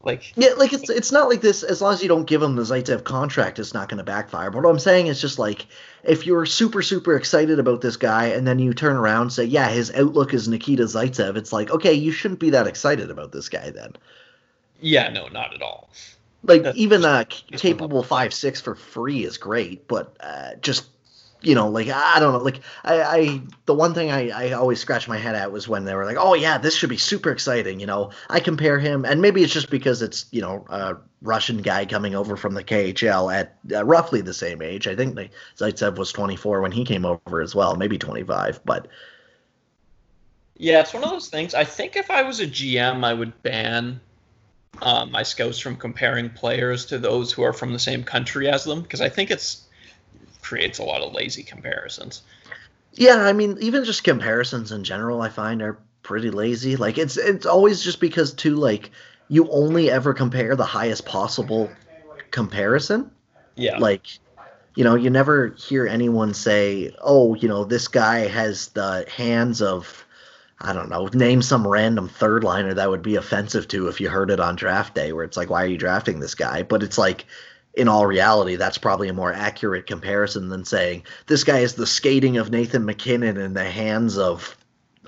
[0.09, 1.63] Like yeah, like it's it's not like this.
[1.63, 4.51] As long as you don't give him the Zaitsev contract, it's not going to backfire.
[4.51, 5.67] But what I'm saying is just like
[6.03, 9.45] if you're super super excited about this guy, and then you turn around and say,
[9.45, 11.37] yeah, his outlook is Nikita Zaitsev.
[11.37, 13.97] It's like okay, you shouldn't be that excited about this guy then.
[14.81, 15.91] Yeah, no, not at all.
[16.43, 20.87] Like That's even a capable five six for free is great, but uh, just
[21.41, 24.81] you know, like I don't know, like I, I the one thing I, I always
[24.81, 27.31] scratch my head at was when they were like, oh yeah, this should be super
[27.31, 27.79] exciting.
[27.79, 31.59] You know, I compare him, and maybe it's just because it's you know a Russian
[31.59, 34.89] guy coming over from the KHL at uh, roughly the same age.
[34.89, 38.89] I think the, Zaitsev was 24 when he came over as well, maybe 25, but.
[40.61, 41.55] Yeah, it's one of those things.
[41.55, 44.01] I think if I was a GM, I would ban
[44.83, 48.65] um, my scouts from comparing players to those who are from the same country as
[48.65, 49.68] them because I think it's
[50.43, 52.23] creates a lot of lazy comparisons.
[52.93, 56.77] Yeah, I mean, even just comparisons in general, I find are pretty lazy.
[56.77, 58.91] Like it's it's always just because too like
[59.29, 61.71] you only ever compare the highest possible
[62.31, 63.11] comparison.
[63.57, 63.79] Yeah.
[63.79, 64.07] Like
[64.75, 69.61] you know, you never hear anyone say, "Oh, you know, this guy has the hands
[69.61, 70.05] of
[70.61, 74.09] I don't know, name some random third liner that would be offensive to if you
[74.09, 76.63] heard it on draft day where it's like, why are you drafting this guy?
[76.65, 77.27] But it's like
[77.75, 81.87] in all reality, that's probably a more accurate comparison than saying this guy is the
[81.87, 84.57] skating of Nathan MacKinnon in the hands of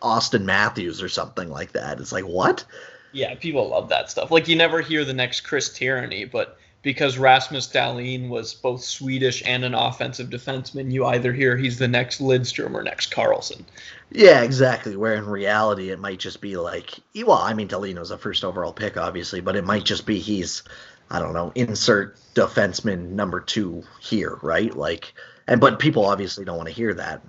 [0.02, 2.00] Auston Matthews or something like that.
[2.00, 2.64] It's like what?
[3.12, 4.30] Yeah, people love that stuff.
[4.30, 9.42] Like you never hear the next Chris Tierney, but because Rasmus Dahlin was both Swedish
[9.44, 13.64] and an offensive defenseman, you either hear he's the next Lidstrom or next Karlsson.
[14.10, 14.96] Yeah, exactly.
[14.96, 18.44] Where in reality, it might just be like, well, I mean, Dahlin was a first
[18.44, 20.62] overall pick, obviously, but it might just be he's,
[21.10, 24.74] I don't know, insert defenseman number two here, right?
[24.74, 25.12] Like,
[25.46, 27.22] and but people obviously don't want to hear that.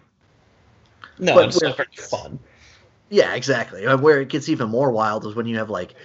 [1.18, 2.40] No, but it's not very fun.
[3.10, 3.84] Yeah, exactly.
[3.86, 5.96] Where it gets even more wild is when you have like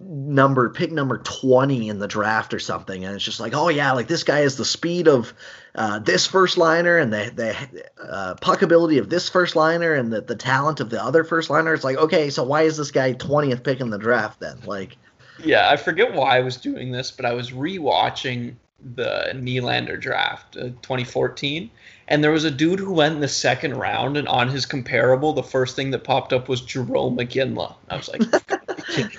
[0.00, 3.90] number pick number 20 in the draft or something and it's just like oh yeah
[3.90, 5.34] like this guy has the speed of
[5.74, 10.12] uh, this first liner and the the uh, puck ability of this first liner and
[10.12, 12.92] the, the talent of the other first liner it's like okay so why is this
[12.92, 14.96] guy 20th pick in the draft then like
[15.42, 18.54] yeah i forget why i was doing this but i was rewatching
[18.94, 21.68] the Nylander draft uh, 2014
[22.06, 25.32] and there was a dude who went in the second round and on his comparable
[25.32, 28.22] the first thing that popped up was Jarome Iginla I was like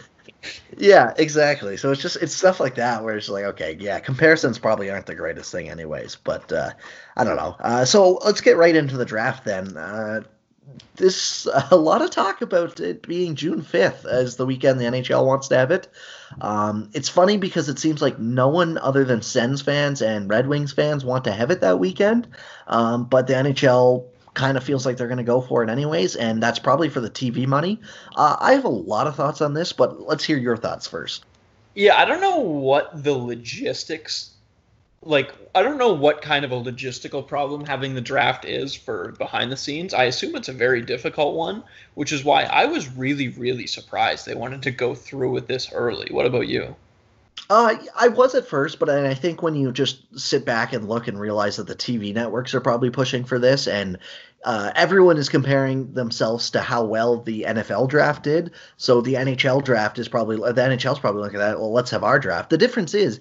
[0.77, 1.77] yeah, exactly.
[1.77, 5.05] So it's just it's stuff like that where it's like, okay, yeah, comparisons probably aren't
[5.05, 6.15] the greatest thing, anyways.
[6.15, 6.71] But uh,
[7.17, 7.55] I don't know.
[7.59, 9.75] Uh, so let's get right into the draft then.
[9.75, 10.21] Uh,
[10.95, 15.25] this a lot of talk about it being June fifth as the weekend the NHL
[15.25, 15.87] wants to have it.
[16.41, 20.47] Um, it's funny because it seems like no one other than Sens fans and Red
[20.47, 22.27] Wings fans want to have it that weekend,
[22.67, 24.05] um, but the NHL
[24.35, 27.01] kind of feels like they're going to go for it anyways, and that's probably for
[27.01, 27.79] the TV money.
[28.15, 31.25] Uh, I have a lot of thoughts on this, but let's hear your thoughts first.
[31.75, 34.31] Yeah, I don't know what the logistics
[35.01, 39.13] like I don't know what kind of a logistical problem having the draft is for
[39.13, 39.93] behind the scenes.
[39.93, 44.25] I assume it's a very difficult one, which is why I was really really surprised
[44.25, 46.09] they wanted to go through with this early.
[46.11, 46.75] What about you?
[47.49, 51.07] Uh, I was at first, but I think when you just sit back and look
[51.07, 53.97] and realize that the TV networks are probably pushing for this, and
[54.45, 58.51] uh, everyone is comparing themselves to how well the NFL draft did.
[58.77, 61.59] So the NHL draft is probably the NHL's probably looking at that.
[61.59, 62.51] well, let's have our draft.
[62.51, 63.19] The difference is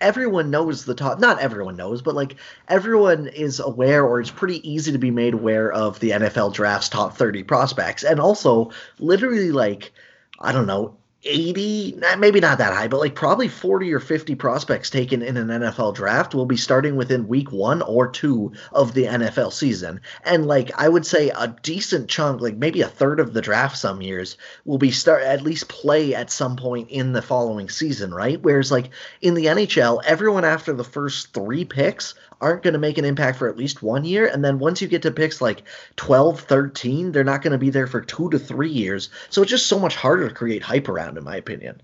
[0.00, 2.36] everyone knows the top not everyone knows but like
[2.68, 6.90] everyone is aware or it's pretty easy to be made aware of the NFL draft's
[6.90, 8.04] top 30 prospects.
[8.04, 9.92] And also literally like
[10.38, 14.90] I don't know 80, maybe not that high, but like probably 40 or 50 prospects
[14.90, 19.04] taken in an NFL draft will be starting within week one or two of the
[19.04, 20.00] NFL season.
[20.24, 23.76] And like I would say a decent chunk, like maybe a third of the draft
[23.76, 28.14] some years, will be start at least play at some point in the following season,
[28.14, 28.40] right?
[28.40, 32.98] Whereas like in the NHL, everyone after the first three picks aren't going to make
[32.98, 34.26] an impact for at least one year.
[34.26, 35.62] And then once you get to picks like
[35.96, 39.08] 12, 13, they're not going to be there for two to three years.
[39.30, 41.80] So it's just so much harder to create hype around, in my opinion.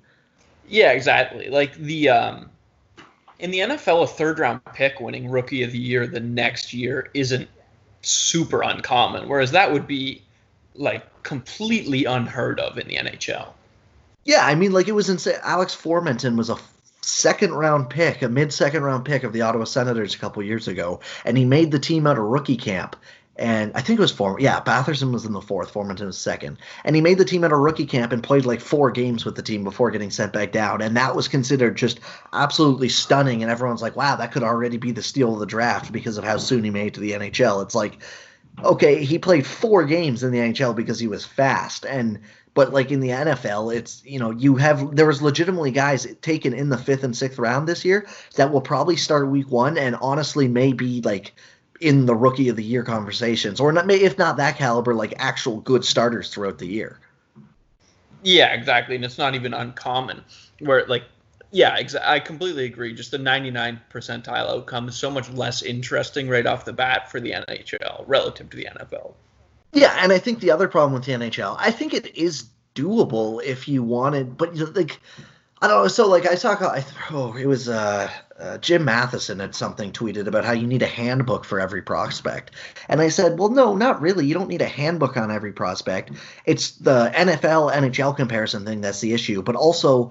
[0.68, 1.48] Yeah, exactly.
[1.48, 2.50] Like the, um,
[3.38, 7.10] in the NFL, a third round pick winning rookie of the year the next year
[7.14, 7.48] isn't
[8.02, 10.22] super uncommon, whereas that would be
[10.74, 13.48] like completely unheard of in the NHL.
[14.24, 15.36] Yeah, I mean, like it was insane.
[15.42, 16.56] Alex Formenton was a
[17.02, 20.68] second round pick, a mid second round pick of the Ottawa Senators a couple years
[20.68, 22.96] ago, and he made the team out of rookie camp.
[23.36, 24.38] And I think it was four.
[24.38, 27.52] Yeah, Batherson was in the fourth, Formenton was second, and he made the team at
[27.52, 30.52] a rookie camp and played like four games with the team before getting sent back
[30.52, 31.98] down, and that was considered just
[32.32, 33.42] absolutely stunning.
[33.42, 36.24] And everyone's like, "Wow, that could already be the steal of the draft because of
[36.24, 38.02] how soon he made to the NHL." It's like,
[38.62, 42.20] okay, he played four games in the NHL because he was fast, and
[42.54, 46.52] but like in the NFL, it's you know you have there was legitimately guys taken
[46.52, 49.96] in the fifth and sixth round this year that will probably start week one and
[49.96, 51.34] honestly may be like
[51.80, 55.60] in the rookie of the year conversations or not if not that caliber like actual
[55.60, 57.00] good starters throughout the year.
[58.22, 60.22] Yeah, exactly, and it's not even uncommon
[60.60, 61.04] where like
[61.54, 62.94] yeah, I completely agree.
[62.94, 67.20] Just the 99 percentile outcome is so much less interesting right off the bat for
[67.20, 69.12] the NHL relative to the NFL.
[69.72, 73.42] Yeah, and I think the other problem with the NHL, I think it is doable
[73.42, 75.00] if you wanted, but like
[75.61, 75.88] I don't know.
[75.88, 80.26] So like I talk, I oh it was uh, uh, Jim Matheson had something tweeted
[80.26, 82.50] about how you need a handbook for every prospect,
[82.88, 84.26] and I said, well, no, not really.
[84.26, 86.11] You don't need a handbook on every prospect.
[86.44, 90.11] It's the NFL NHL comparison thing that's the issue, but also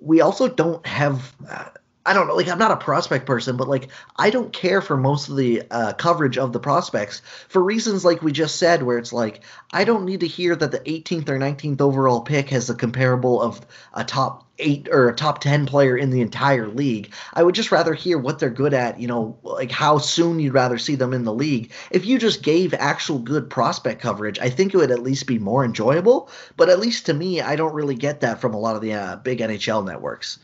[0.00, 1.34] we also don't have.
[1.48, 1.64] Uh,
[2.06, 4.96] I don't know, like I'm not a prospect person, but like I don't care for
[4.96, 8.96] most of the uh, coverage of the prospects for reasons like we just said, where
[8.96, 12.70] it's like I don't need to hear that the 18th or 19th overall pick has
[12.70, 13.60] a comparable of
[13.92, 17.12] a top eight or a top 10 player in the entire league.
[17.34, 20.54] I would just rather hear what they're good at, you know, like how soon you'd
[20.54, 21.70] rather see them in the league.
[21.90, 25.38] If you just gave actual good prospect coverage, I think it would at least be
[25.38, 26.30] more enjoyable.
[26.56, 28.94] But at least to me, I don't really get that from a lot of the
[28.94, 30.38] uh, big NHL networks.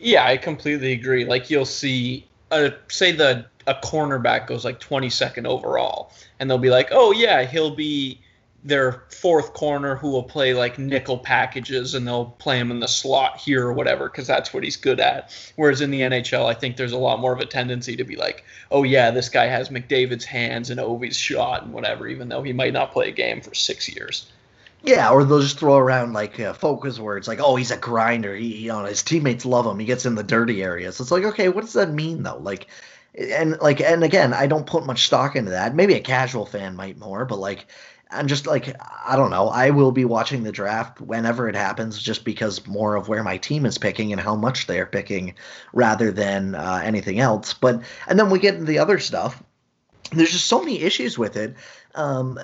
[0.00, 1.24] Yeah, I completely agree.
[1.24, 6.70] Like you'll see, uh, say the a cornerback goes like 22nd overall, and they'll be
[6.70, 8.20] like, oh yeah, he'll be
[8.62, 12.88] their fourth corner who will play like nickel packages and they'll play him in the
[12.88, 15.32] slot here or whatever because that's what he's good at.
[15.56, 18.16] Whereas in the NHL, I think there's a lot more of a tendency to be
[18.16, 22.42] like, oh yeah, this guy has McDavid's hands and Ovi's shot and whatever, even though
[22.42, 24.26] he might not play a game for six years.
[24.82, 28.34] Yeah, or they'll just throw around like uh, focus words like, "Oh, he's a grinder.
[28.34, 29.78] He, you know, his teammates love him.
[29.78, 32.38] He gets in the dirty areas." It's like, okay, what does that mean though?
[32.38, 32.68] Like,
[33.14, 35.74] and like, and again, I don't put much stock into that.
[35.74, 37.66] Maybe a casual fan might more, but like,
[38.10, 38.74] I'm just like,
[39.06, 39.48] I don't know.
[39.48, 43.36] I will be watching the draft whenever it happens, just because more of where my
[43.36, 45.34] team is picking and how much they are picking,
[45.74, 47.52] rather than uh, anything else.
[47.52, 49.42] But and then we get into the other stuff.
[50.12, 51.54] There's just so many issues with it.
[51.94, 52.38] Um,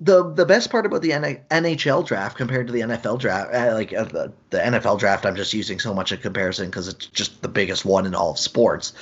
[0.00, 3.92] the the best part about the NHL draft compared to the NFL draft, uh, like
[3.92, 7.42] uh, the, the NFL draft, I'm just using so much in comparison because it's just
[7.42, 8.92] the biggest one in all of sports.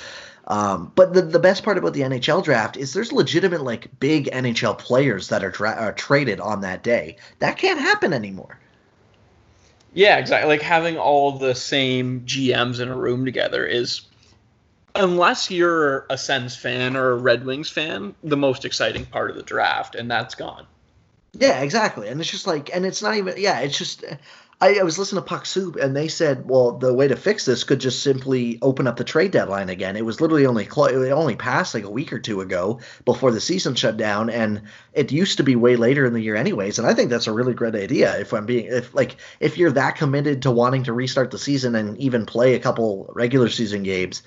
[0.47, 4.27] Um, but the, the best part about the NHL draft is there's legitimate like big
[4.31, 7.17] NHL players that are, dra- are traded on that day.
[7.39, 8.57] That can't happen anymore.
[9.93, 10.47] Yeah, exactly.
[10.47, 14.01] Like having all the same GMs in a room together is,
[14.95, 19.35] unless you're a Sens fan or a Red Wings fan, the most exciting part of
[19.35, 20.65] the draft, and that's gone.
[21.33, 22.07] Yeah, exactly.
[22.07, 24.03] And it's just like, and it's not even, yeah, it's just,
[24.59, 27.45] I, I was listening to Puck Soup, and they said, well, the way to fix
[27.45, 29.95] this could just simply open up the trade deadline again.
[29.95, 33.31] It was literally only cl- it only passed like a week or two ago before
[33.31, 34.63] the season shut down, and
[34.93, 36.79] it used to be way later in the year, anyways.
[36.79, 38.17] And I think that's a really great idea.
[38.19, 41.75] If I'm being, if like, if you're that committed to wanting to restart the season
[41.75, 44.23] and even play a couple regular season games,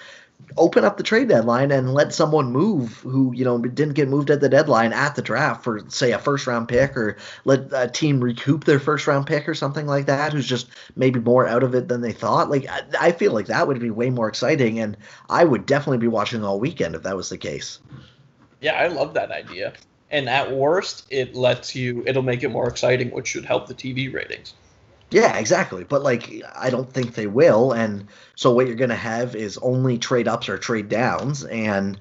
[0.56, 4.30] open up the trade deadline and let someone move who you know didn't get moved
[4.30, 7.88] at the deadline at the draft for say a first round pick or let a
[7.88, 11.62] team recoup their first round pick or something like that who's just maybe more out
[11.62, 12.50] of it than they thought.
[12.50, 12.66] Like
[12.98, 14.96] i, feel like that would be way more exciting and
[15.28, 17.78] i would definitely be watching all weekend if that was the case.
[18.60, 19.72] Yeah i love that idea.
[20.10, 23.74] And at worst it lets you it'll make it more exciting which should help the
[23.74, 24.54] tv ratings
[25.10, 25.84] yeah, exactly.
[25.84, 27.72] But like, I don't think they will.
[27.72, 31.44] And so what you're going to have is only trade ups or trade downs.
[31.44, 31.98] And,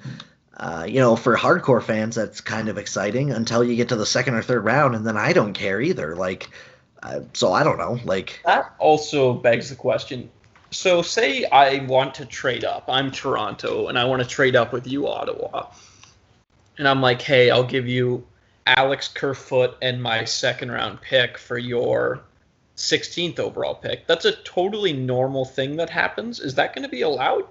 [0.57, 4.05] uh, you know, for hardcore fans, that's kind of exciting until you get to the
[4.05, 4.95] second or third round.
[4.95, 6.15] And then I don't care either.
[6.15, 6.49] Like,
[7.01, 7.99] uh, so I don't know.
[8.03, 10.29] Like, that also begs the question.
[10.71, 12.85] So, say I want to trade up.
[12.87, 15.67] I'm Toronto and I want to trade up with you, Ottawa.
[16.77, 18.25] And I'm like, hey, I'll give you
[18.67, 22.21] Alex Kerfoot and my second round pick for your
[22.79, 24.07] 16th overall pick.
[24.07, 26.39] That's a totally normal thing that happens.
[26.39, 27.43] Is that going to be allowed?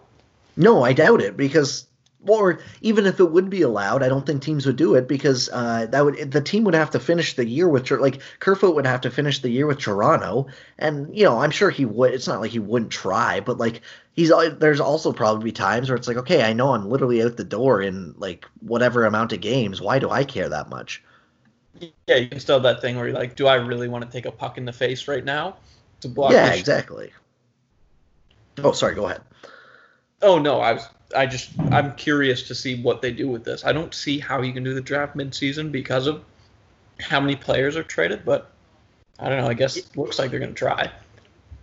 [0.56, 1.86] No, I doubt it because
[2.26, 5.48] or even if it would be allowed, I don't think teams would do it because
[5.52, 8.86] uh, that would the team would have to finish the year with like Kerfoot would
[8.86, 12.12] have to finish the year with Toronto, and you know I'm sure he would.
[12.12, 13.82] It's not like he wouldn't try, but like
[14.14, 17.44] he's there's also probably times where it's like okay, I know I'm literally out the
[17.44, 19.80] door in like whatever amount of games.
[19.80, 21.02] Why do I care that much?
[22.06, 24.10] Yeah, you can still have that thing where you're like, do I really want to
[24.10, 25.56] take a puck in the face right now
[26.00, 26.32] to block?
[26.32, 27.12] Yeah, exactly.
[28.62, 28.94] Oh, sorry.
[28.94, 29.22] Go ahead.
[30.22, 30.88] Oh no, I was.
[31.16, 31.50] I just.
[31.70, 33.64] I'm curious to see what they do with this.
[33.64, 36.24] I don't see how you can do the draft mid-season because of
[37.00, 38.50] how many players are traded, but
[39.18, 39.48] I don't know.
[39.48, 40.90] I guess it looks like they're going to try.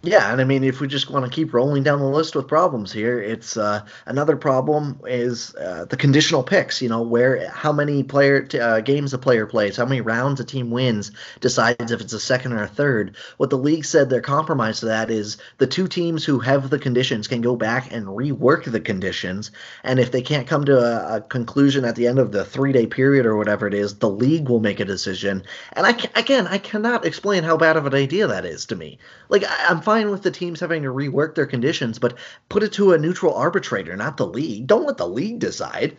[0.07, 2.47] Yeah, and I mean, if we just want to keep rolling down the list with
[2.47, 6.79] problems here, it's uh, another problem is uh, the conditional picks.
[6.79, 10.39] You know, where how many player t- uh, games a player plays, how many rounds
[10.39, 13.15] a team wins decides if it's a second or a third.
[13.37, 16.77] What the league said their compromise to that is the two teams who have the
[16.77, 19.49] conditions can go back and rework the conditions,
[19.83, 22.73] and if they can't come to a, a conclusion at the end of the three
[22.73, 25.41] day period or whatever it is, the league will make a decision.
[25.73, 28.99] And I again, I cannot explain how bad of an idea that is to me.
[29.29, 32.17] Like I, I'm fine fine with the teams having to rework their conditions, but
[32.49, 34.67] put it to a neutral arbitrator, not the league.
[34.67, 35.95] Don't let the league decide.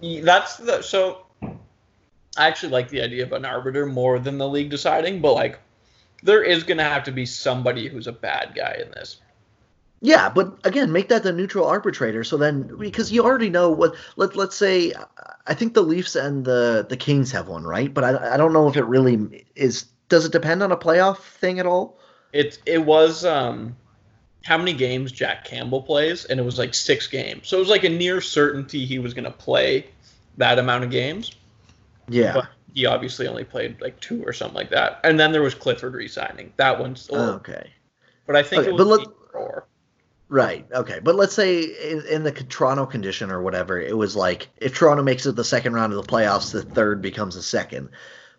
[0.00, 1.26] That's the so.
[2.38, 5.58] I actually like the idea of an arbiter more than the league deciding, but like,
[6.22, 9.16] there is going to have to be somebody who's a bad guy in this.
[10.02, 12.22] Yeah, but again, make that the neutral arbitrator.
[12.24, 14.92] So then, because you already know what let let's say,
[15.46, 17.92] I think the Leafs and the the Kings have one, right?
[17.92, 19.86] But I I don't know if it really is.
[20.08, 21.98] Does it depend on a playoff thing at all?
[22.32, 23.76] It it was um
[24.46, 27.48] how many games Jack Campbell plays, and it was like six games.
[27.48, 29.86] So it was like a near certainty he was going to play
[30.36, 31.32] that amount of games.
[32.08, 32.32] Yeah.
[32.34, 35.00] But he obviously only played like two or something like that.
[35.02, 36.52] And then there was Clifford resigning.
[36.56, 37.72] That one's oh, okay.
[38.26, 39.64] But I think okay, it was but let,
[40.28, 40.66] Right.
[40.72, 41.00] Okay.
[41.02, 45.02] But let's say in, in, the Toronto condition or whatever, it was like if Toronto
[45.02, 47.90] makes it the second round of the playoffs, the third becomes a second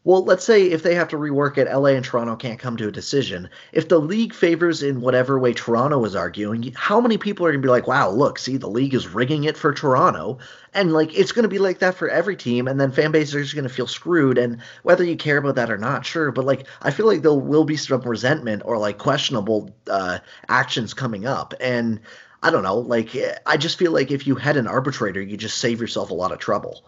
[0.07, 2.87] well, let's say if they have to rework it, LA and Toronto can't come to
[2.87, 3.49] a decision.
[3.73, 7.61] If the league favors in whatever way Toronto is arguing, how many people are going
[7.61, 10.37] to be like, wow, look, see, the league is rigging it for Toronto?
[10.73, 12.69] And like, it's going to be like that for every team.
[12.69, 14.37] And then fan bases are just going to feel screwed.
[14.37, 16.31] And whether you care about that or not, sure.
[16.31, 20.93] But like, I feel like there will be some resentment or like questionable uh, actions
[20.93, 21.53] coming up.
[21.59, 21.99] And
[22.41, 23.13] I don't know, like,
[23.45, 26.31] I just feel like if you had an arbitrator, you just save yourself a lot
[26.31, 26.85] of trouble.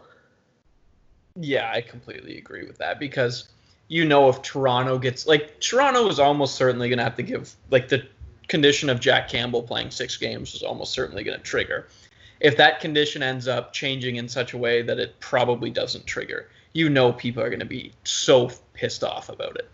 [1.42, 3.48] Yeah, I completely agree with that because
[3.88, 7.56] you know if Toronto gets like Toronto is almost certainly going to have to give
[7.72, 8.06] like the
[8.50, 11.88] condition of Jack Campbell playing 6 games is almost certainly going to trigger.
[12.42, 16.50] If that condition ends up changing in such a way that it probably doesn't trigger,
[16.74, 19.70] you know people are going to be so pissed off about it.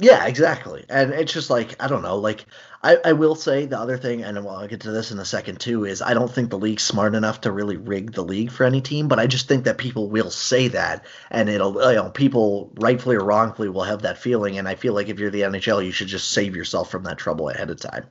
[0.00, 0.84] Yeah, exactly.
[0.88, 2.16] And it's just like I don't know.
[2.16, 2.46] Like
[2.82, 5.60] I, I will say the other thing, and I'll get to this in a second
[5.60, 8.64] too, is I don't think the league's smart enough to really rig the league for
[8.64, 9.08] any team.
[9.08, 13.16] But I just think that people will say that, and it'll you know people rightfully
[13.16, 14.58] or wrongfully will have that feeling.
[14.58, 17.18] And I feel like if you're the NHL, you should just save yourself from that
[17.18, 18.06] trouble ahead of time.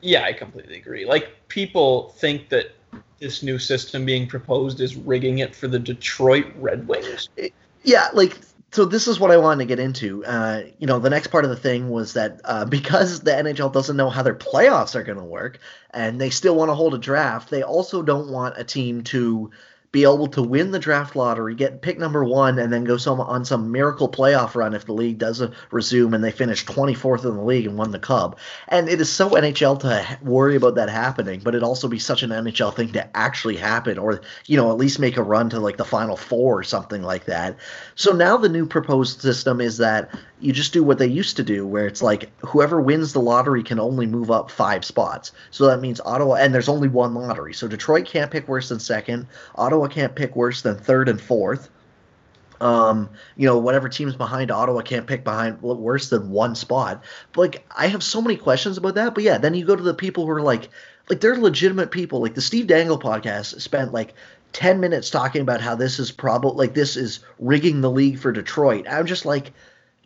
[0.00, 1.06] Yeah, I completely agree.
[1.06, 2.72] Like people think that
[3.20, 7.28] this new system being proposed is rigging it for the Detroit Red Wings.
[7.84, 8.38] Yeah, like
[8.72, 10.24] so this is what I wanted to get into.
[10.24, 13.72] Uh, you know, the next part of the thing was that uh, because the NHL
[13.72, 15.58] doesn't know how their playoffs are going to work,
[15.90, 19.50] and they still want to hold a draft, they also don't want a team to
[19.92, 23.20] be able to win the draft lottery, get pick number one, and then go some
[23.20, 27.36] on some miracle playoff run if the league does resume and they finish 24th in
[27.36, 28.38] the league and won the Cup.
[28.68, 32.22] And it is so NHL to worry about that happening, but it also be such
[32.22, 35.60] an NHL thing to actually happen, or you know at least make a run to
[35.60, 37.58] like the final four or something like that.
[37.94, 41.44] So now the new proposed system is that you just do what they used to
[41.44, 45.32] do, where it's like whoever wins the lottery can only move up five spots.
[45.50, 47.52] So that means Ottawa, and there's only one lottery.
[47.52, 49.26] So Detroit can't pick worse than second.
[49.54, 51.70] Ottawa can't pick worse than third and fourth.
[52.60, 57.02] Um, you know, whatever teams behind Ottawa can't pick behind worse than one spot.
[57.32, 59.14] But like, I have so many questions about that.
[59.14, 60.68] But yeah, then you go to the people who are like,
[61.10, 62.20] like they're legitimate people.
[62.20, 64.14] Like the Steve Dangle podcast spent like
[64.52, 68.30] 10 minutes talking about how this is probably like this is rigging the league for
[68.30, 68.86] Detroit.
[68.88, 69.52] I'm just like,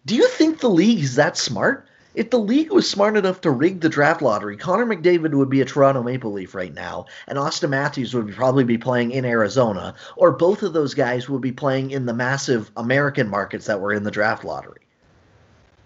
[0.06, 1.86] do you think the league is that smart?
[2.16, 5.60] If the league was smart enough to rig the draft lottery, Connor McDavid would be
[5.60, 9.94] a Toronto Maple Leaf right now, and Auston Matthews would probably be playing in Arizona,
[10.16, 13.92] or both of those guys would be playing in the massive American markets that were
[13.92, 14.80] in the draft lottery.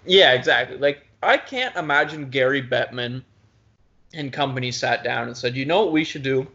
[0.07, 0.79] Yeah, exactly.
[0.79, 3.25] Like I can't imagine Gary Bettman
[4.15, 6.47] and company sat down and said, "You know what we should do?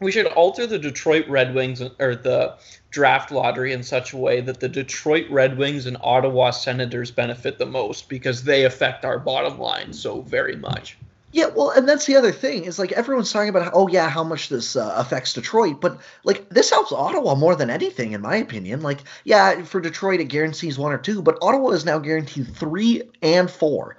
[0.00, 2.56] we should alter the Detroit Red Wings or the
[2.94, 7.58] draft lottery in such a way that the Detroit Red Wings and Ottawa Senators benefit
[7.58, 10.96] the most because they affect our bottom line so very much.
[11.32, 14.22] Yeah, well, and that's the other thing is like everyone's talking about, oh yeah, how
[14.22, 18.36] much this uh, affects Detroit, but like this helps Ottawa more than anything, in my
[18.36, 18.82] opinion.
[18.82, 23.02] Like, yeah, for Detroit it guarantees one or two, but Ottawa is now guaranteed three
[23.20, 23.96] and four,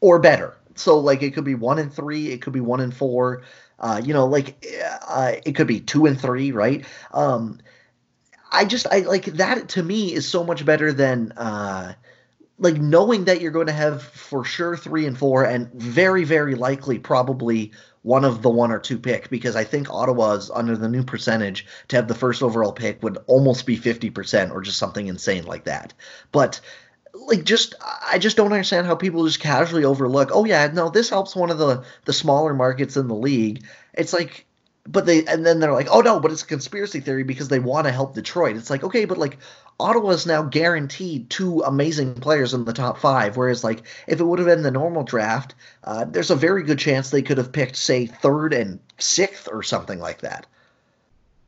[0.00, 0.56] or better.
[0.76, 3.42] So like it could be one and three, it could be one and four.
[3.78, 4.66] Uh, you know, like
[5.06, 6.86] uh, it could be two and three, right?
[7.12, 7.58] Um,
[8.50, 11.94] I just I like that to me is so much better than uh,
[12.58, 16.54] like knowing that you're going to have for sure three and four, and very very
[16.54, 17.72] likely probably
[18.02, 21.66] one of the one or two pick because I think Ottawa's under the new percentage
[21.88, 25.64] to have the first overall pick would almost be 50% or just something insane like
[25.64, 25.92] that.
[26.32, 26.60] But
[27.14, 27.74] like just
[28.06, 30.30] I just don't understand how people just casually overlook.
[30.32, 33.64] Oh yeah, no, this helps one of the the smaller markets in the league.
[33.94, 34.46] It's like,
[34.86, 37.58] but they and then they're like, oh no, but it's a conspiracy theory because they
[37.58, 38.56] want to help Detroit.
[38.56, 39.38] It's like okay, but like
[39.78, 44.38] Ottawa's now guaranteed two amazing players in the top five, whereas like if it would
[44.38, 45.54] have been the normal draft,
[45.84, 49.62] uh, there's a very good chance they could have picked say third and sixth or
[49.62, 50.46] something like that.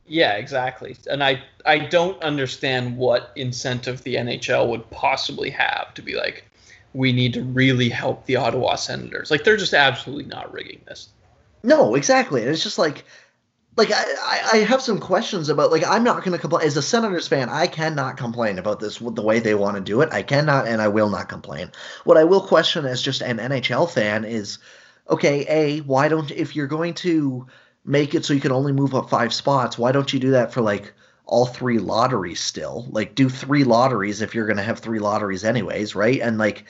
[0.05, 0.95] Yeah, exactly.
[1.09, 6.45] And I I don't understand what incentive the NHL would possibly have to be like,
[6.93, 9.31] we need to really help the Ottawa Senators.
[9.31, 11.09] Like they're just absolutely not rigging this.
[11.63, 12.41] No, exactly.
[12.41, 13.05] And it's just like
[13.75, 14.03] like I,
[14.53, 17.49] I have some questions about like I'm not going to complain as a Senators fan.
[17.49, 20.09] I cannot complain about this the way they want to do it.
[20.11, 21.71] I cannot and I will not complain.
[22.03, 24.59] What I will question as just an NHL fan is,
[25.09, 27.47] okay, a why don't if you're going to
[27.83, 29.77] make it so you can only move up five spots.
[29.77, 30.93] Why don't you do that for like
[31.25, 32.87] all three lotteries still?
[32.91, 36.21] Like do three lotteries if you're going to have three lotteries anyways, right?
[36.21, 36.65] And like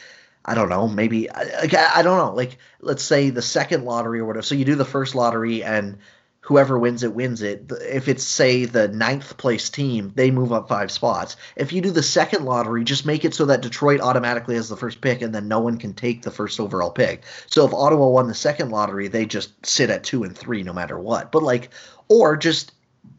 [0.46, 2.34] I don't know, maybe I, I don't know.
[2.34, 4.44] Like let's say the second lottery or whatever.
[4.44, 5.98] So you do the first lottery and
[6.44, 7.72] whoever wins it wins it.
[7.90, 11.38] If it's say the ninth place team, they move up five spots.
[11.56, 14.76] If you do the second lottery, just make it so that Detroit automatically has the
[14.76, 17.24] first pick, and then no one can take the first overall pick.
[17.48, 20.74] So if Ottawa won the second lottery, they just sit at two and three no
[20.74, 21.32] matter what.
[21.32, 21.70] But like,
[22.10, 22.74] or just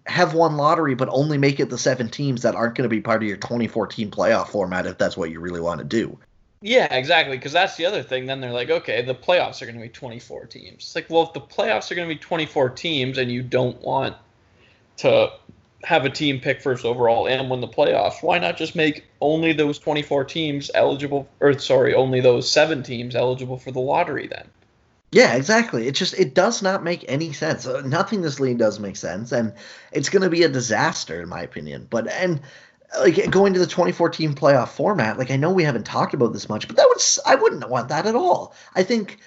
[0.05, 3.01] have one lottery, but only make it the seven teams that aren't going to be
[3.01, 6.19] part of your 24 team playoff format if that's what you really want to do.
[6.65, 7.37] Yeah, exactly.
[7.37, 8.25] Because that's the other thing.
[8.25, 10.77] Then they're like, okay, the playoffs are going to be 24 teams.
[10.77, 13.79] It's like, well, if the playoffs are going to be 24 teams and you don't
[13.83, 14.17] want
[14.97, 15.31] to
[15.83, 19.53] have a team pick first overall and win the playoffs, why not just make only
[19.53, 24.49] those 24 teams eligible, or sorry, only those seven teams eligible for the lottery then?
[25.13, 25.87] Yeah, exactly.
[25.87, 27.67] It just it does not make any sense.
[27.67, 29.53] Uh, nothing this league does make sense, and
[29.93, 31.87] it's going to be a disaster in my opinion.
[31.89, 32.41] But and
[32.99, 36.49] like going to the 2014 playoff format, like I know we haven't talked about this
[36.49, 38.55] much, but that was I wouldn't want that at all.
[38.75, 39.19] I think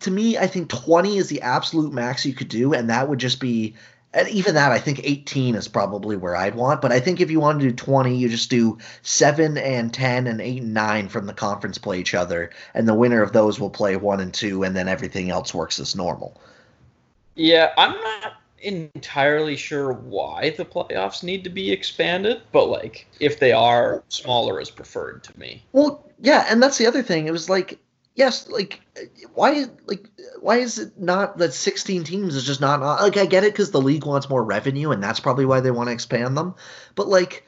[0.00, 3.18] to me, I think 20 is the absolute max you could do, and that would
[3.18, 3.74] just be
[4.14, 6.80] and even that, I think 18 is probably where I'd want.
[6.80, 10.26] But I think if you want to do 20, you just do 7 and 10
[10.26, 12.50] and 8 and 9 from the conference play each other.
[12.72, 15.78] And the winner of those will play 1 and 2, and then everything else works
[15.78, 16.40] as normal.
[17.34, 23.38] Yeah, I'm not entirely sure why the playoffs need to be expanded, but like if
[23.38, 25.62] they are, smaller is preferred to me.
[25.72, 27.26] Well, yeah, and that's the other thing.
[27.26, 27.78] It was like
[28.18, 28.80] yes, like
[29.34, 30.06] why like
[30.40, 33.70] why is it not that 16 teams is just not like I get it because
[33.70, 36.54] the league wants more revenue and that's probably why they want to expand them,
[36.96, 37.46] but like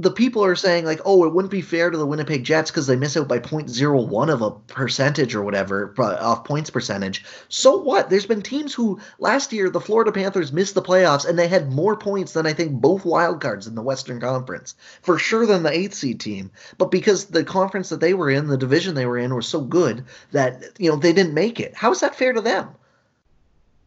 [0.00, 2.86] the people are saying like, oh, it wouldn't be fair to the Winnipeg Jets because
[2.86, 7.24] they miss out by 0.01 of a percentage or whatever off points percentage.
[7.48, 8.08] So what?
[8.08, 11.72] There's been teams who last year the Florida Panthers missed the playoffs and they had
[11.72, 15.62] more points than I think both wild cards in the Western Conference for sure than
[15.62, 16.50] the eighth seed team.
[16.78, 19.60] But because the conference that they were in, the division they were in, was so
[19.60, 21.74] good that you know they didn't make it.
[21.74, 22.68] How is that fair to them?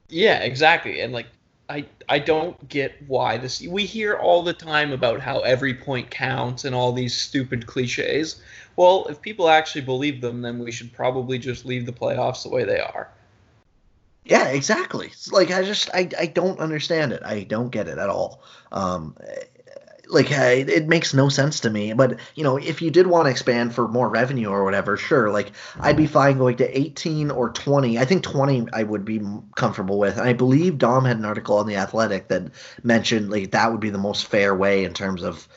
[0.10, 1.00] Yeah, exactly.
[1.00, 1.28] And like
[1.70, 3.62] I I don't get why this.
[3.62, 8.42] We hear all the time about how every point counts and all these stupid cliches.
[8.76, 12.50] Well, if people actually believe them, then we should probably just leave the playoffs the
[12.50, 13.10] way they are.
[14.26, 15.08] Yeah, exactly.
[15.08, 17.22] It's like I just I I don't understand it.
[17.24, 18.42] I don't get it at all.
[18.72, 19.16] Um,
[20.14, 21.94] like it makes no sense to me.
[21.94, 25.30] But you know if you did want to expand for more revenue or whatever sure
[25.30, 25.52] like
[25.82, 29.22] i'd be fine going to 18 or 20 i think 20 i would be
[29.56, 30.18] comfortable with.
[30.18, 32.52] And i believe dom had an article on the athletic that
[32.84, 35.48] mentioned like that would be the most fair way in terms of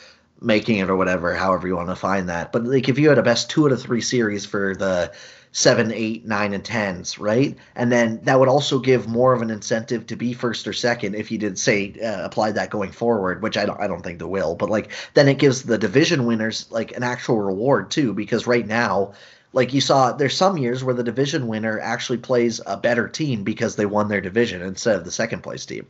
[0.40, 2.52] making it or whatever however you want to find that.
[2.52, 5.12] But like if you had a best two out of three series for the
[5.56, 7.56] seven, eight, nine, and tens, right?
[7.74, 11.14] And then that would also give more of an incentive to be first or second
[11.14, 14.18] if you did say uh, apply that going forward, which I don't, I don't think
[14.18, 14.54] they will.
[14.54, 18.66] But like then it gives the division winners like an actual reward too, because right
[18.66, 19.14] now.
[19.52, 23.42] Like you saw, there's some years where the division winner actually plays a better team
[23.42, 25.86] because they won their division instead of the second place team.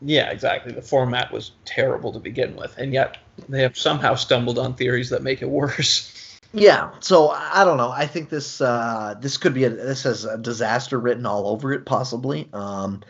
[0.00, 0.72] Yeah, exactly.
[0.72, 3.16] The format was terrible to begin with, and yet
[3.48, 6.16] they have somehow stumbled on theories that make it worse.
[6.54, 7.90] Yeah, so I don't know.
[7.90, 11.72] I think this uh, this could be a this has a disaster written all over
[11.72, 12.48] it, possibly.
[12.52, 13.02] Um,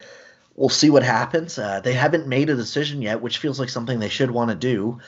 [0.54, 1.58] we'll see what happens.
[1.58, 4.56] Uh, they haven't made a decision yet, which feels like something they should want to
[4.56, 4.98] do.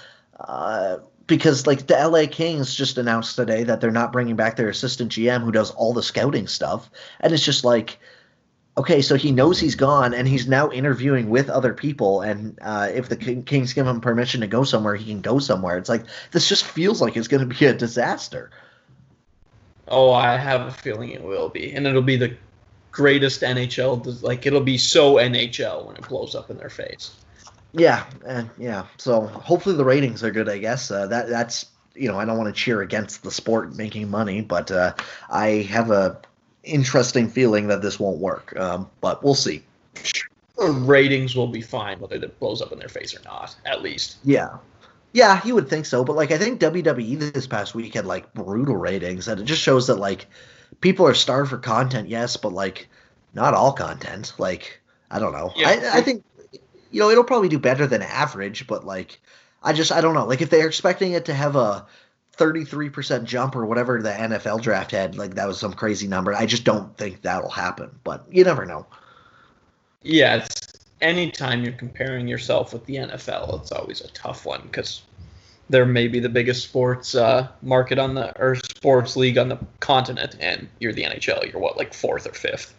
[0.40, 4.68] Uh, because like the LA Kings just announced today that they're not bringing back their
[4.68, 7.98] assistant GM who does all the scouting stuff, and it's just like
[8.76, 12.22] okay, so he knows he's gone, and he's now interviewing with other people.
[12.22, 15.78] And uh, if the Kings give him permission to go somewhere, he can go somewhere.
[15.78, 18.50] It's like this just feels like it's going to be a disaster.
[19.88, 22.36] Oh, I have a feeling it will be, and it'll be the
[22.90, 24.22] greatest NHL.
[24.22, 27.14] Like it'll be so NHL when it blows up in their face.
[27.72, 28.86] Yeah, and yeah.
[28.98, 30.48] So hopefully the ratings are good.
[30.48, 33.76] I guess uh, that that's you know I don't want to cheer against the sport
[33.76, 34.94] making money, but uh,
[35.28, 36.20] I have a
[36.64, 38.58] interesting feeling that this won't work.
[38.58, 39.62] Um, but we'll see.
[40.58, 44.16] Ratings will be fine whether it blows up in their face or not, at least.
[44.24, 44.58] Yeah.
[45.12, 48.34] Yeah, you would think so, but like I think WWE this past week had like
[48.34, 50.26] brutal ratings, and it just shows that like
[50.80, 52.88] people are starved for content, yes, but like
[53.32, 54.32] not all content.
[54.38, 54.80] Like
[55.12, 55.52] I don't know.
[55.54, 55.68] Yeah.
[55.68, 56.24] I, I think
[56.90, 59.20] you know it'll probably do better than average, but like
[59.62, 60.26] I just I don't know.
[60.26, 61.86] Like if they're expecting it to have a
[62.36, 65.16] 33% jump or whatever the NFL draft had.
[65.16, 66.34] Like that was some crazy number.
[66.34, 68.86] I just don't think that'll happen, but you never know.
[70.02, 75.02] Yeah, it's anytime you're comparing yourself with the NFL, it's always a tough one because
[75.70, 80.36] they're maybe the biggest sports uh, market on the or sports league on the continent,
[80.40, 81.50] and you're the NHL.
[81.50, 82.74] You're what, like fourth or fifth?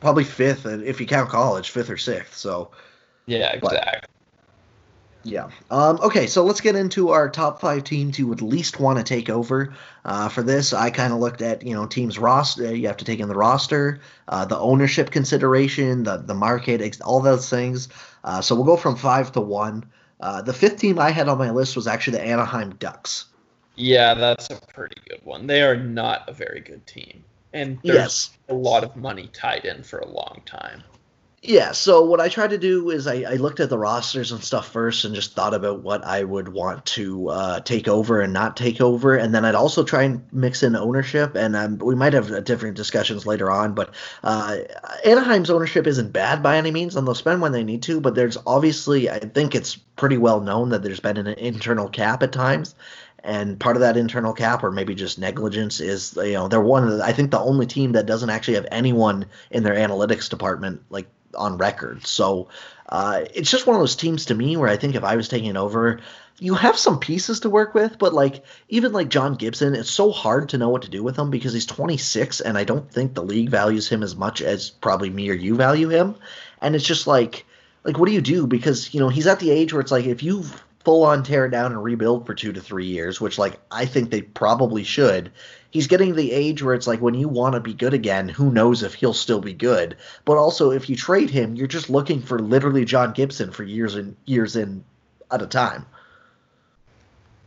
[0.00, 2.36] Probably fifth, and if you count college, fifth or sixth.
[2.36, 2.70] So
[3.26, 4.08] yeah, exactly.
[5.22, 5.50] Yeah.
[5.70, 9.04] Um, okay, so let's get into our top five teams you would least want to
[9.04, 9.74] take over.
[10.04, 12.74] Uh, for this, I kind of looked at you know teams roster.
[12.74, 17.20] You have to take in the roster, uh, the ownership consideration, the the market, all
[17.20, 17.88] those things.
[18.24, 19.84] Uh, so we'll go from five to one.
[20.20, 23.26] Uh, the fifth team I had on my list was actually the Anaheim Ducks.
[23.76, 25.46] Yeah, that's a pretty good one.
[25.46, 28.30] They are not a very good team, and there's yes.
[28.48, 30.82] a lot of money tied in for a long time.
[31.42, 34.44] Yeah, so what I tried to do is I, I, looked at the rosters and
[34.44, 38.30] stuff first and just thought about what I would want to uh, take over and
[38.30, 39.16] not take over.
[39.16, 41.36] And then I'd also try and mix in ownership.
[41.36, 44.58] And um, we might have different discussions later on, but uh,
[45.06, 48.02] Anaheim's ownership isn't bad by any means, and they'll spend when they need to.
[48.02, 52.22] But there's obviously, I think it's pretty well known that there's been an internal cap
[52.22, 52.74] at times
[53.22, 56.84] and part of that internal cap or maybe just negligence is you know they're one
[56.84, 60.28] of the, i think the only team that doesn't actually have anyone in their analytics
[60.28, 62.06] department like on record.
[62.06, 62.48] So
[62.88, 65.28] uh, it's just one of those teams to me where I think if I was
[65.28, 66.00] taking over,
[66.38, 70.10] you have some pieces to work with, but like even like John Gibson, it's so
[70.10, 73.14] hard to know what to do with him because he's 26, and I don't think
[73.14, 76.16] the league values him as much as probably me or you value him.
[76.60, 77.44] And it's just like,
[77.84, 78.46] like what do you do?
[78.46, 80.44] Because you know he's at the age where it's like if you
[80.84, 84.10] full on tear down and rebuild for two to three years, which like I think
[84.10, 85.30] they probably should.
[85.70, 88.50] He's getting the age where it's like when you want to be good again, who
[88.50, 89.96] knows if he'll still be good.
[90.24, 93.94] But also if you trade him, you're just looking for literally John Gibson for years
[93.94, 94.82] and years in
[95.30, 95.86] at a time.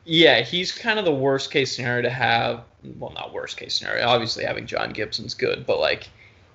[0.05, 2.63] Yeah, he's kind of the worst case scenario to have.
[2.97, 4.05] Well, not worst case scenario.
[4.05, 6.09] Obviously, having John Gibson's good, but like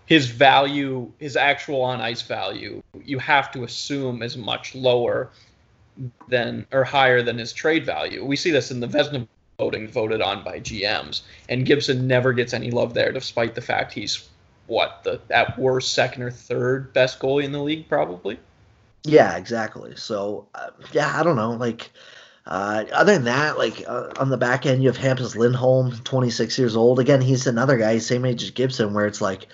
[0.06, 5.30] his value, his actual on ice value, you have to assume is much lower
[6.28, 8.24] than or higher than his trade value.
[8.24, 9.26] We see this in the Vezina
[9.58, 13.92] voting voted on by GMs, and Gibson never gets any love there, despite the fact
[13.92, 14.28] he's
[14.66, 18.38] what the at worst second or third best goalie in the league, probably.
[19.04, 19.96] Yeah, exactly.
[19.96, 21.90] So uh, yeah, I don't know, like.
[22.50, 26.58] Uh, other than that, like uh, on the back end, you have Hampus Lindholm, 26
[26.58, 26.98] years old.
[26.98, 29.48] Again, he's another guy, same age as Gibson, where it's like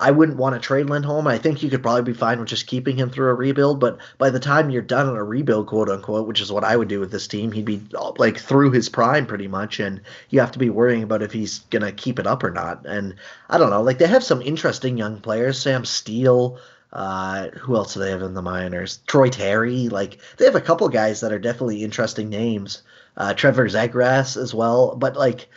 [0.00, 1.26] I wouldn't want to trade Lindholm.
[1.26, 3.80] I think you could probably be fine with just keeping him through a rebuild.
[3.80, 6.74] But by the time you're done on a rebuild, quote unquote, which is what I
[6.74, 7.82] would do with this team, he'd be
[8.16, 11.58] like through his prime pretty much, and you have to be worrying about if he's
[11.70, 12.86] gonna keep it up or not.
[12.86, 13.16] And
[13.50, 16.58] I don't know, like they have some interesting young players, Sam Steel.
[16.92, 19.00] Uh, who else do they have in the minors?
[19.06, 19.88] Troy Terry.
[19.88, 22.82] Like they have a couple guys that are definitely interesting names.
[23.16, 24.96] Uh, Trevor Zegras as well.
[24.96, 25.48] But like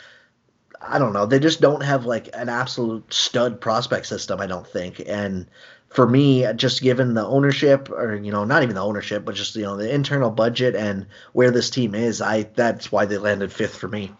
[0.86, 1.26] I don't know.
[1.26, 4.40] They just don't have like an absolute stud prospect system.
[4.40, 5.02] I don't think.
[5.06, 5.46] And
[5.88, 9.56] for me, just given the ownership, or you know, not even the ownership, but just
[9.56, 13.52] you know the internal budget and where this team is, I that's why they landed
[13.52, 14.12] fifth for me.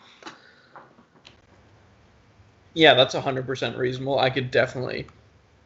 [2.75, 4.19] Yeah, that's hundred percent reasonable.
[4.19, 5.07] I could definitely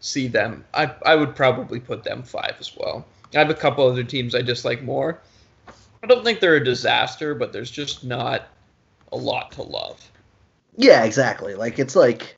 [0.01, 0.65] see them.
[0.75, 3.07] I I would probably put them five as well.
[3.35, 5.21] I have a couple other teams I dislike more.
[6.03, 8.49] I don't think they're a disaster, but there's just not
[9.13, 10.11] a lot to love.
[10.79, 11.55] Yeah, exactly.
[11.55, 12.37] Like it's like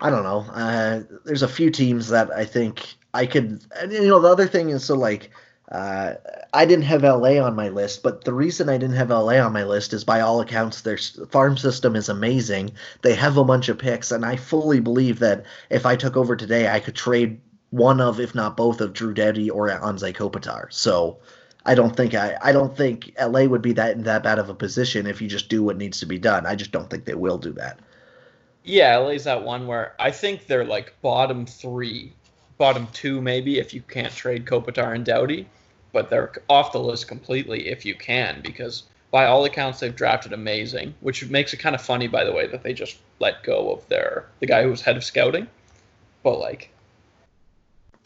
[0.00, 0.46] I don't know.
[0.52, 3.64] Uh, there's a few teams that I think I could.
[3.80, 5.30] And, you know, the other thing is so like.
[5.70, 6.14] Uh,
[6.54, 9.52] I didn't have LA on my list, but the reason I didn't have LA on
[9.52, 12.72] my list is by all accounts their farm system is amazing.
[13.02, 16.36] They have a bunch of picks, and I fully believe that if I took over
[16.36, 20.72] today, I could trade one of, if not both, of Drew Doughty or Anze Kopitar.
[20.72, 21.18] So
[21.68, 24.48] I don't think I I don't think LA would be that in that bad of
[24.48, 26.46] a position if you just do what needs to be done.
[26.46, 27.78] I just don't think they will do that.
[28.64, 32.14] Yeah, LA's that one where I think they're like bottom three,
[32.56, 35.46] bottom two maybe if you can't trade Kopitar and Doughty,
[35.92, 40.32] but they're off the list completely if you can because by all accounts they've drafted
[40.32, 43.72] amazing, which makes it kind of funny by the way that they just let go
[43.72, 45.46] of their the guy who was head of scouting,
[46.22, 46.70] but like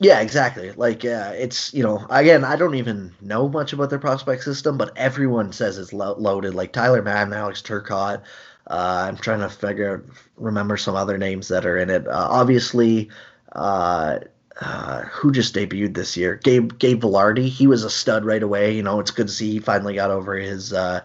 [0.02, 0.72] yeah, exactly.
[0.72, 4.96] Like, it's you know, again, I don't even know much about their prospect system, but
[4.96, 6.54] everyone says it's lo- loaded.
[6.54, 8.22] Like Tyler Madden, Alex Turcotte.
[8.66, 10.04] Uh, I'm trying to figure
[10.36, 12.06] remember some other names that are in it.
[12.06, 13.10] Uh, obviously,
[13.52, 14.18] uh,
[14.60, 16.36] uh, who just debuted this year?
[16.42, 17.48] Gabe Gabe Vilardi.
[17.48, 18.74] He was a stud right away.
[18.74, 21.00] You know, it's good to see he finally got over his uh,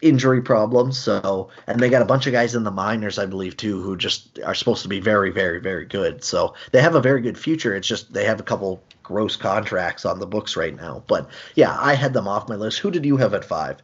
[0.00, 0.98] injury problems.
[0.98, 3.96] So, and they got a bunch of guys in the minors, I believe, too, who
[3.96, 6.22] just are supposed to be very, very, very good.
[6.22, 7.74] So they have a very good future.
[7.74, 11.02] It's just they have a couple gross contracts on the books right now.
[11.06, 12.78] But yeah, I had them off my list.
[12.78, 13.78] Who did you have at five?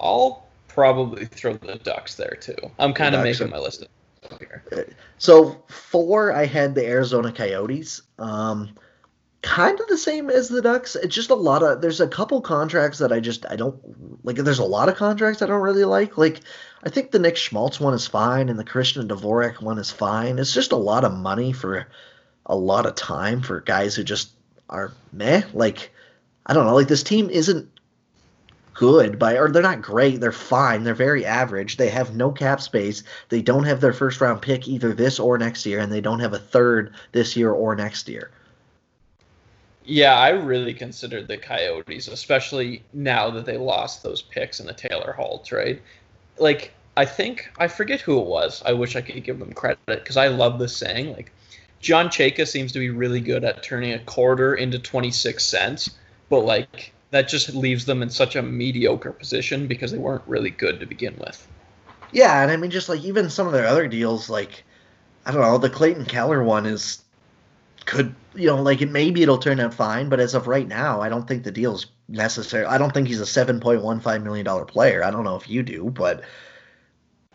[0.00, 2.56] I'll probably throw the Ducks there too.
[2.78, 3.84] I'm kind of making my list.
[4.38, 4.62] Here.
[5.18, 8.02] So four, I had the Arizona Coyotes.
[8.18, 8.74] Um,
[9.48, 10.94] kind of the same as the Ducks.
[10.94, 13.80] It's just a lot of there's a couple contracts that I just I don't
[14.24, 14.36] like.
[14.36, 16.18] There's a lot of contracts I don't really like.
[16.18, 16.40] Like
[16.84, 20.38] I think the Nick Schmaltz one is fine, and the Christian Dvorak one is fine.
[20.38, 21.88] It's just a lot of money for
[22.44, 24.32] a lot of time for guys who just
[24.68, 25.42] are meh.
[25.54, 25.92] Like
[26.44, 26.74] I don't know.
[26.74, 27.70] Like this team isn't
[28.74, 32.60] good by or they're not great they're fine they're very average they have no cap
[32.60, 36.00] space they don't have their first round pick either this or next year and they
[36.00, 38.30] don't have a third this year or next year
[39.84, 44.74] yeah, I really considered the Coyotes, especially now that they lost those picks in the
[44.74, 45.80] Taylor Hall trade.
[46.38, 48.62] Like, I think I forget who it was.
[48.64, 51.14] I wish I could give them credit because I love this saying.
[51.14, 51.32] Like,
[51.80, 55.90] John Chayka seems to be really good at turning a quarter into 26 cents,
[56.28, 60.50] but like that just leaves them in such a mediocre position because they weren't really
[60.50, 61.46] good to begin with.
[62.10, 64.64] Yeah, and I mean, just like even some of their other deals, like
[65.24, 67.02] I don't know, the Clayton Keller one is
[67.84, 71.00] could you know like it maybe it'll turn out fine, but as of right now,
[71.00, 72.64] I don't think the deal's necessary.
[72.64, 75.04] I don't think he's a seven point one five million dollar player.
[75.04, 76.22] I don't know if you do, but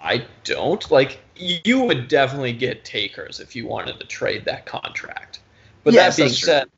[0.01, 1.19] I don't like.
[1.35, 5.39] You would definitely get takers if you wanted to trade that contract.
[5.83, 6.69] But yes, that being said,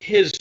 [0.00, 0.32] his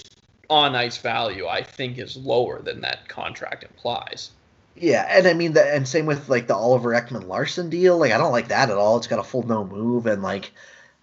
[0.50, 4.32] on ice value, I think, is lower than that contract implies.
[4.76, 7.98] Yeah, and I mean, the, and same with like the Oliver Ekman-Larsson deal.
[7.98, 8.98] Like, I don't like that at all.
[8.98, 10.52] It's got a full no move, and like,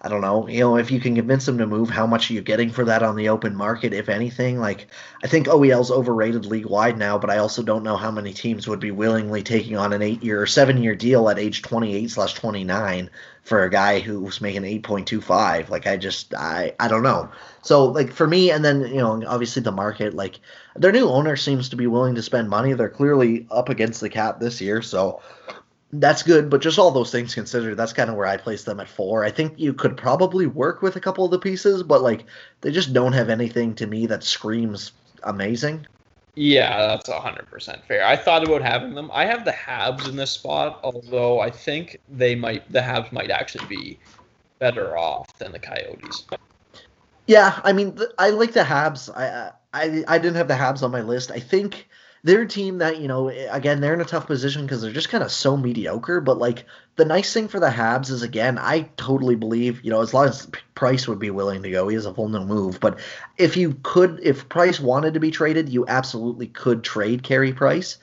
[0.04, 2.34] I don't know, you know, if you can convince them to move, how much are
[2.34, 4.58] you getting for that on the open market, if anything?
[4.58, 4.88] Like,
[5.22, 8.66] I think OEL's overrated league wide now, but I also don't know how many teams
[8.66, 12.10] would be willingly taking on an eight year or seven year deal at age 28
[12.10, 13.10] slash 29
[13.44, 15.68] for a guy who's making 8.25.
[15.68, 17.30] Like, I just, I, I don't know.
[17.62, 20.40] So, like, for me, and then, you know, obviously the market, like,
[20.74, 22.72] their new owner seems to be willing to spend money.
[22.72, 24.82] They're clearly up against the cap this year.
[24.82, 25.22] So,
[25.92, 28.80] that's good, but just all those things considered, that's kind of where I place them
[28.80, 29.24] at four.
[29.24, 32.24] I think you could probably work with a couple of the pieces, but like
[32.62, 35.86] they just don't have anything to me that screams amazing.
[36.34, 38.06] Yeah, that's hundred percent fair.
[38.06, 39.10] I thought about having them.
[39.12, 43.30] I have the Habs in this spot, although I think they might the Habs might
[43.30, 44.00] actually be
[44.58, 46.24] better off than the Coyotes.
[47.26, 49.10] Yeah, I mean, I like the Habs.
[49.14, 51.30] I I I didn't have the Habs on my list.
[51.30, 51.88] I think
[52.24, 54.92] they're a team that you know eh, again they're in a tough position because they're
[54.92, 56.66] just kind of so mediocre but like
[56.96, 60.26] the nice thing for the habs is again i totally believe you know as long
[60.26, 62.98] as price would be willing to go he has a full no move but
[63.38, 67.98] if you could if price wanted to be traded you absolutely could trade Carey price.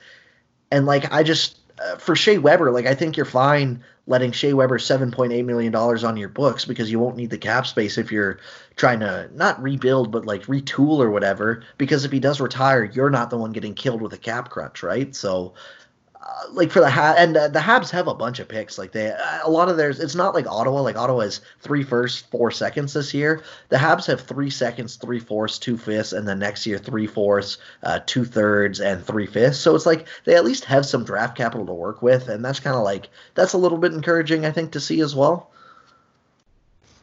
[0.72, 1.59] And like i just
[1.98, 6.28] for shea weber like i think you're fine letting Shea Weber $7.8 million on your
[6.28, 8.40] books because you won't need the cap space if you're
[8.74, 11.62] trying to not rebuild, but like retool or whatever.
[11.78, 14.82] Because if he does retire, you're not the one getting killed with a cap crunch,
[14.82, 15.14] right?
[15.14, 15.54] So
[16.52, 18.78] like for the ha- and uh, the Habs have a bunch of picks.
[18.78, 20.00] Like they, a lot of theirs.
[20.00, 20.80] It's not like Ottawa.
[20.80, 23.42] Like Ottawa has three firsts, four seconds this year.
[23.68, 27.58] The Habs have three seconds, three fourths, two fifths, and then next year three fourths,
[27.82, 29.58] uh, two thirds, and three fifths.
[29.58, 32.60] So it's like they at least have some draft capital to work with, and that's
[32.60, 35.50] kind of like that's a little bit encouraging, I think, to see as well.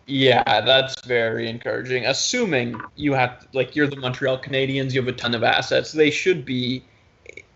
[0.10, 2.06] Yeah, that's very encouraging.
[2.06, 5.92] Assuming you have like you're the Montreal Canadiens, you have a ton of assets.
[5.92, 6.84] They should be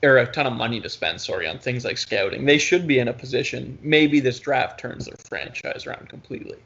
[0.03, 2.45] or a ton of money to spend, sorry, on things like scouting.
[2.45, 3.77] They should be in a position.
[3.81, 6.57] Maybe this draft turns their franchise around completely.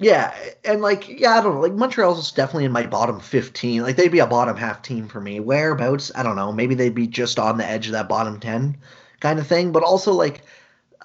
[0.00, 0.32] Yeah,
[0.64, 1.60] and like, yeah, I don't know.
[1.60, 3.82] Like Montreal's definitely in my bottom fifteen.
[3.82, 5.40] Like they'd be a bottom half team for me.
[5.40, 6.12] Whereabouts?
[6.14, 6.52] I don't know.
[6.52, 8.76] Maybe they'd be just on the edge of that bottom ten
[9.18, 9.72] kind of thing.
[9.72, 10.42] But also like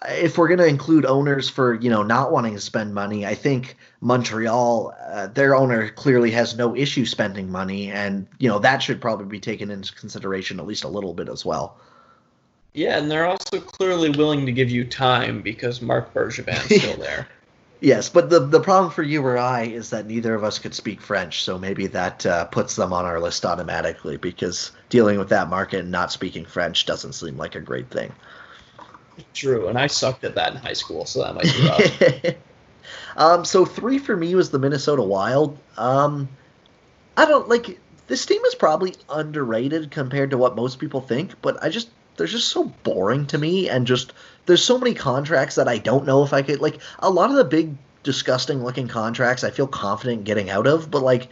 [0.10, 3.36] if we're going to include owners for you know not wanting to spend money, I
[3.36, 8.82] think Montreal, uh, their owner clearly has no issue spending money, and you know that
[8.84, 11.78] should probably be taken into consideration at least a little bit as well.
[12.74, 17.28] Yeah, and they're also clearly willing to give you time because Marc Bergevin's still there.
[17.80, 20.74] yes, but the the problem for you or I is that neither of us could
[20.74, 25.30] speak French, so maybe that uh, puts them on our list automatically because dealing with
[25.30, 28.12] that market and not speaking French doesn't seem like a great thing.
[29.34, 32.36] True, and I sucked at that in high school, so that might be rough.
[33.18, 35.58] um, so three for me was the Minnesota Wild.
[35.78, 36.30] Um,
[37.18, 41.62] I don't like this team is probably underrated compared to what most people think, but
[41.64, 44.14] I just they're just so boring to me, and just
[44.46, 47.36] there's so many contracts that I don't know if I could like a lot of
[47.36, 51.30] the big disgusting looking contracts I feel confident getting out of, but like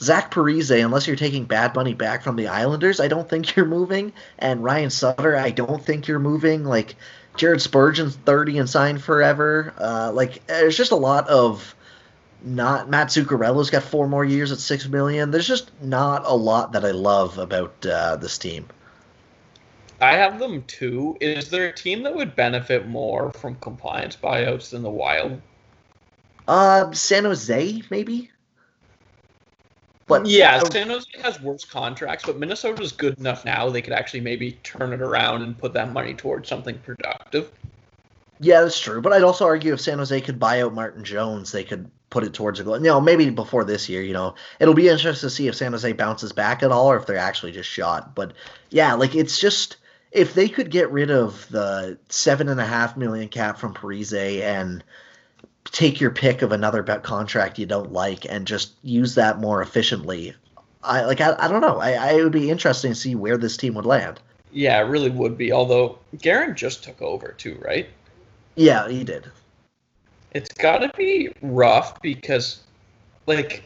[0.00, 3.66] Zach Parise, unless you're taking bad money back from the Islanders, I don't think you're
[3.66, 4.12] moving.
[4.38, 6.64] And Ryan Suter, I don't think you're moving.
[6.64, 6.96] Like
[7.36, 9.74] Jared Spurgeon's 30 and signed forever.
[9.78, 11.74] Uh, like there's just a lot of
[12.42, 15.30] not Matt Zuccarello's got four more years at six million.
[15.30, 18.66] There's just not a lot that I love about uh, this team.
[20.00, 21.16] I have them too.
[21.20, 25.40] Is there a team that would benefit more from compliance buyouts than the Wild?
[26.46, 28.30] Uh, San Jose, maybe.
[30.06, 34.20] But yeah, San Jose has worse contracts, but Minnesota's good enough now they could actually
[34.20, 37.50] maybe turn it around and put that money towards something productive.
[38.40, 39.00] Yeah, that's true.
[39.00, 42.24] But I'd also argue if San Jose could buy out Martin Jones, they could put
[42.24, 42.76] it towards a goal.
[42.76, 44.02] You know, maybe before this year.
[44.02, 46.96] You know, it'll be interesting to see if San Jose bounces back at all or
[46.96, 48.14] if they're actually just shot.
[48.14, 48.32] But
[48.70, 49.78] yeah, like it's just
[50.12, 54.42] if they could get rid of the seven and a half million cap from Parise
[54.42, 54.84] and
[55.64, 59.62] take your pick of another bet contract you don't like and just use that more
[59.62, 60.34] efficiently.
[60.82, 61.78] I like I, I don't know.
[61.78, 64.20] I, I it would be interesting to see where this team would land.
[64.52, 65.52] Yeah, it really would be.
[65.52, 67.88] Although Guerin just took over too, right?
[68.54, 69.30] Yeah, he did.
[70.32, 72.62] It's got to be rough because
[73.26, 73.64] like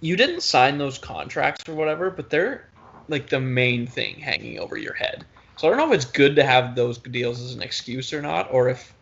[0.00, 2.68] you didn't sign those contracts or whatever, but they're
[3.08, 5.24] like the main thing hanging over your head.
[5.56, 8.22] So I don't know if it's good to have those deals as an excuse or
[8.22, 8.94] not, or if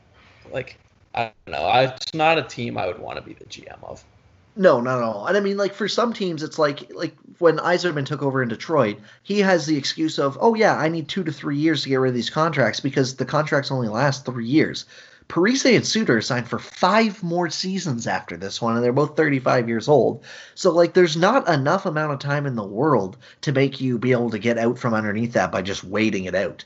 [0.51, 0.79] like
[1.17, 1.71] I don't know.
[1.81, 4.05] It's not a team I would want to be the GM of.
[4.55, 5.27] No, not at all.
[5.27, 8.49] And I mean, like for some teams, it's like like when Yzerman took over in
[8.49, 11.89] Detroit, he has the excuse of, oh yeah, I need two to three years to
[11.89, 14.87] get rid of these contracts because the contracts only last three years.
[15.29, 19.69] Parise and Suter signed for five more seasons after this one, and they're both 35
[19.69, 20.23] years old.
[20.55, 24.13] So, like, there's not enough amount of time in the world to make you be
[24.13, 26.65] able to get out from underneath that by just waiting it out.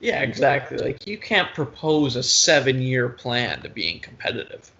[0.00, 0.78] Yeah, exactly.
[0.78, 4.70] Like, you can't propose a seven year plan to being competitive.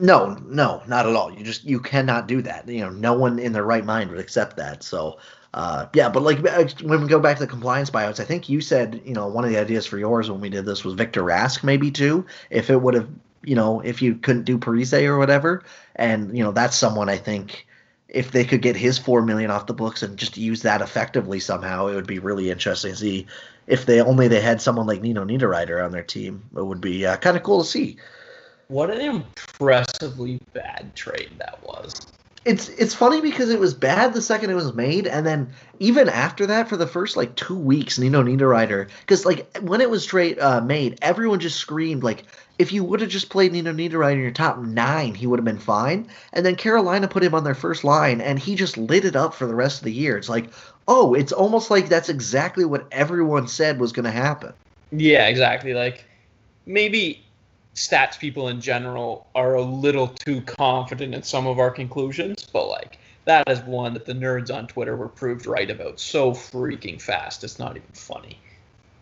[0.00, 1.32] No, no, not at all.
[1.32, 2.68] You just you cannot do that.
[2.68, 4.82] You know, no one in their right mind would accept that.
[4.82, 5.18] So,
[5.54, 8.48] uh, yeah, but like uh, when we go back to the compliance buyouts, I think
[8.48, 10.94] you said you know one of the ideas for yours when we did this was
[10.94, 12.26] Victor Rask maybe too.
[12.50, 13.08] If it would have
[13.44, 15.62] you know if you couldn't do Parise or whatever,
[15.94, 17.66] and you know that's someone I think
[18.12, 21.40] if they could get his four million off the books and just use that effectively
[21.40, 23.26] somehow, it would be really interesting to see.
[23.66, 27.06] If they only they had someone like Nino Niederreiter on their team, it would be
[27.06, 27.96] uh, kind of cool to see.
[28.68, 31.94] What an impressively bad trade that was
[32.44, 36.08] it's it's funny because it was bad the second it was made, and then even
[36.08, 40.02] after that, for the first like two weeks, Nino Niederreiter, because like when it was
[40.02, 42.24] straight uh, made, everyone just screamed like
[42.58, 45.44] if you would have just played Nino Niederreiter in your top nine, he would have
[45.44, 46.08] been fine.
[46.32, 49.34] And then Carolina put him on their first line, and he just lit it up
[49.34, 50.16] for the rest of the year.
[50.16, 50.50] It's like,
[50.88, 54.52] oh, it's almost like that's exactly what everyone said was going to happen.
[54.90, 55.74] Yeah, exactly.
[55.74, 56.04] Like
[56.66, 57.24] maybe
[57.74, 62.68] stats people in general are a little too confident in some of our conclusions, but
[62.68, 67.00] like that is one that the nerds on Twitter were proved right about so freaking
[67.00, 67.44] fast.
[67.44, 68.38] It's not even funny.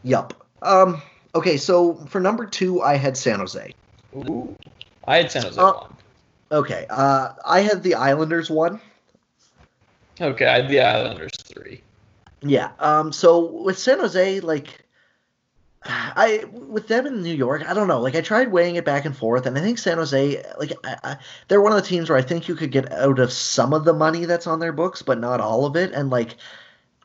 [0.02, 0.46] Yup.
[0.62, 1.02] Um.
[1.34, 3.72] Okay, so for number two, I had San Jose.
[4.16, 4.56] Ooh,
[5.06, 5.96] I had San Jose uh, one.
[6.52, 6.86] Okay.
[6.90, 8.80] Uh, I had the Islanders one.
[10.20, 11.82] Okay, I had the Islanders three.
[12.42, 12.72] Yeah.
[12.78, 13.12] Um.
[13.12, 14.79] So with San Jose, like
[15.82, 18.00] I with them in New York, I don't know.
[18.00, 20.96] Like I tried weighing it back and forth, and I think San Jose, like I,
[21.02, 21.16] I,
[21.48, 23.84] they're one of the teams where I think you could get out of some of
[23.84, 25.92] the money that's on their books, but not all of it.
[25.92, 26.36] And like,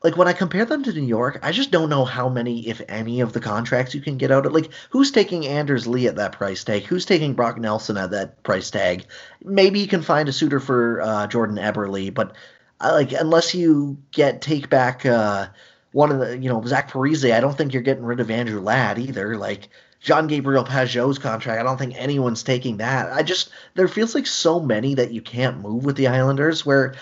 [0.04, 2.82] like when I compare them to New York, I just don't know how many, if
[2.90, 4.52] any, of the contracts you can get out of.
[4.52, 6.84] Like, who's taking Anders Lee at that price tag?
[6.84, 9.06] Who's taking Brock Nelson at that price tag?
[9.42, 12.36] Maybe you can find a suitor for uh, Jordan Eberle, but
[12.82, 15.06] uh, like unless you get take back.
[15.06, 15.48] Uh,
[15.96, 18.60] one of the, you know, Zach Parise, I don't think you're getting rid of Andrew
[18.60, 19.38] Ladd either.
[19.38, 19.70] Like
[20.02, 23.14] John Gabriel Pageau's contract, I don't think anyone's taking that.
[23.14, 26.96] I just there feels like so many that you can't move with the Islanders where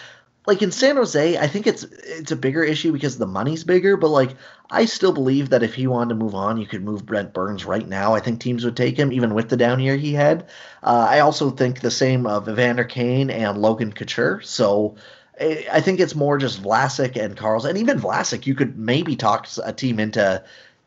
[0.45, 3.97] like in San Jose, I think it's it's a bigger issue because the money's bigger,
[3.97, 4.35] but like
[4.69, 7.65] I still believe that if he wanted to move on, you could move Brent Burns
[7.65, 8.13] right now.
[8.13, 10.43] I think teams would take him even with the down year he had.
[10.83, 14.39] Uh, I also think the same of Evander Kane and Logan Couture.
[14.41, 14.97] So
[15.39, 18.45] I think it's more just Vlasic and Carls, and even Vlasic.
[18.45, 20.43] You could maybe talk a team into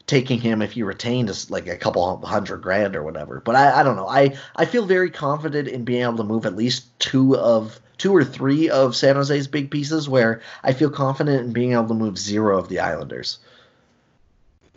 [0.06, 3.40] taking him if you retained like a couple hundred grand or whatever.
[3.44, 4.08] But I, I don't know.
[4.08, 8.14] I I feel very confident in being able to move at least two of two
[8.14, 10.08] or three of San Jose's big pieces.
[10.08, 13.38] Where I feel confident in being able to move zero of the Islanders.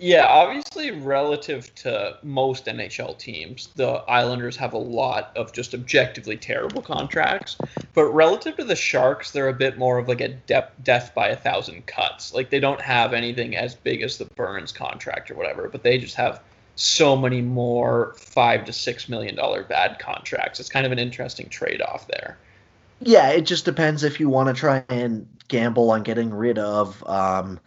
[0.01, 6.37] Yeah, obviously, relative to most NHL teams, the Islanders have a lot of just objectively
[6.37, 7.57] terrible contracts.
[7.93, 11.27] But relative to the Sharks, they're a bit more of like a de- death by
[11.27, 12.33] a thousand cuts.
[12.33, 15.97] Like they don't have anything as big as the Burns contract or whatever, but they
[15.97, 16.41] just have
[16.75, 20.61] so many more five to six million dollar bad contracts.
[20.61, 22.37] It's kind of an interesting trade off there.
[23.01, 27.03] Yeah, it just depends if you want to try and gamble on getting rid of.
[27.05, 27.59] Um,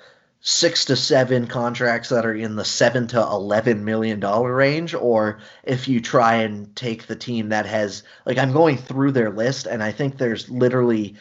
[0.44, 5.38] six to seven contracts that are in the seven to eleven million dollar range, or
[5.62, 9.66] if you try and take the team that has like I'm going through their list
[9.66, 11.14] and I think there's literally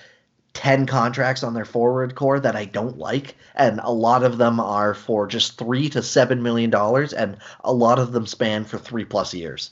[0.53, 4.59] 10 contracts on their forward core that I don't like and a lot of them
[4.59, 8.77] are for just 3 to 7 million dollars and a lot of them span for
[8.77, 9.69] 3 plus years.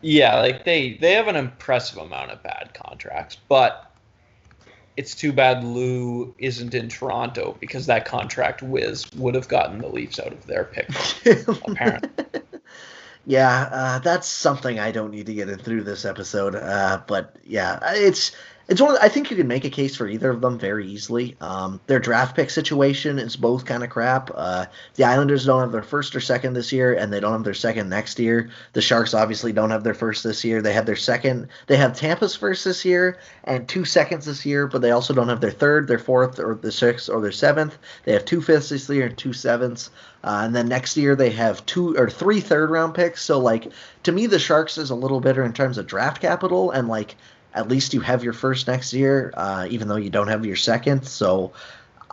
[0.00, 3.92] Yeah, like they they have an impressive amount of bad contracts, but
[4.96, 9.88] it's too bad Lou isn't in Toronto because that contract whiz would have gotten the
[9.88, 10.88] Leafs out of their pick.
[11.66, 12.42] apparently.
[13.26, 16.54] Yeah, uh, that's something I don't need to get in through this episode.
[16.54, 18.30] Uh, but yeah, it's
[18.68, 18.96] it's one.
[18.96, 21.36] Of, I think you can make a case for either of them very easily.
[21.40, 24.30] Um, their draft pick situation is both kind of crap.
[24.34, 27.44] Uh, the Islanders don't have their first or second this year, and they don't have
[27.44, 28.50] their second next year.
[28.72, 30.60] The Sharks obviously don't have their first this year.
[30.62, 31.48] They have their second.
[31.68, 35.28] They have Tampa's first this year and two seconds this year, but they also don't
[35.28, 37.78] have their third, their fourth, or the sixth, or their seventh.
[38.04, 39.90] They have two fifths this year and two sevenths.
[40.24, 43.22] Uh, and then next year they have two or three third round picks.
[43.22, 43.70] So like
[44.02, 47.14] to me, the Sharks is a little better in terms of draft capital, and like
[47.56, 50.56] at least you have your first next year, uh, even though you don't have your
[50.56, 51.06] second.
[51.06, 51.52] So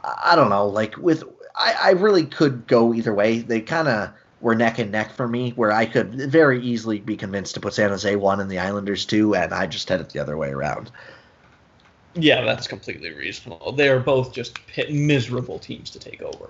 [0.03, 0.67] I don't know.
[0.67, 1.23] Like with,
[1.55, 3.39] I, I really could go either way.
[3.39, 7.15] They kind of were neck and neck for me, where I could very easily be
[7.15, 10.09] convinced to put San Jose one and the Islanders two, and I just had it
[10.09, 10.91] the other way around.
[12.15, 13.71] Yeah, that's completely reasonable.
[13.71, 16.49] They are both just miserable teams to take over.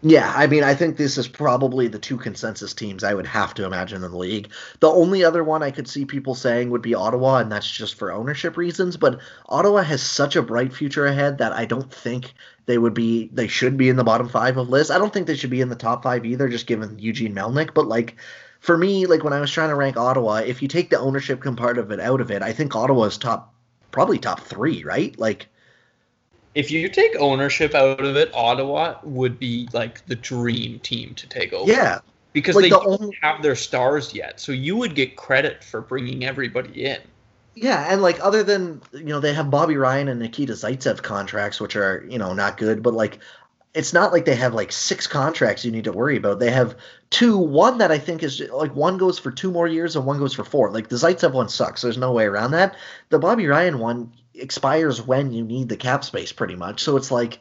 [0.00, 3.52] Yeah, I mean, I think this is probably the two consensus teams I would have
[3.54, 4.52] to imagine in the league.
[4.78, 7.96] The only other one I could see people saying would be Ottawa, and that's just
[7.96, 8.96] for ownership reasons.
[8.96, 9.18] But
[9.48, 12.32] Ottawa has such a bright future ahead that I don't think
[12.66, 14.92] they would be, they should be in the bottom five of lists.
[14.92, 17.74] I don't think they should be in the top five either, just given Eugene Melnyk.
[17.74, 18.14] But like,
[18.60, 21.42] for me, like when I was trying to rank Ottawa, if you take the ownership
[21.56, 23.52] part of it out of it, I think Ottawa's top,
[23.90, 25.18] probably top three, right?
[25.18, 25.48] Like,
[26.58, 31.28] if you take ownership out of it, Ottawa would be like the dream team to
[31.28, 31.70] take over.
[31.70, 32.00] Yeah.
[32.32, 33.16] Because like they the don't only...
[33.22, 34.40] have their stars yet.
[34.40, 36.98] So you would get credit for bringing everybody in.
[37.54, 41.60] Yeah, and like other than, you know, they have Bobby Ryan and Nikita Zaitsev contracts
[41.60, 43.20] which are, you know, not good, but like
[43.74, 46.40] it's not like they have like six contracts you need to worry about.
[46.40, 46.76] They have
[47.10, 50.18] two, one that I think is like one goes for two more years and one
[50.18, 50.72] goes for four.
[50.72, 51.82] Like the Zaitsev one sucks.
[51.82, 52.74] There's no way around that.
[53.10, 56.82] The Bobby Ryan one, expires when you need the cap space pretty much.
[56.82, 57.40] So it's like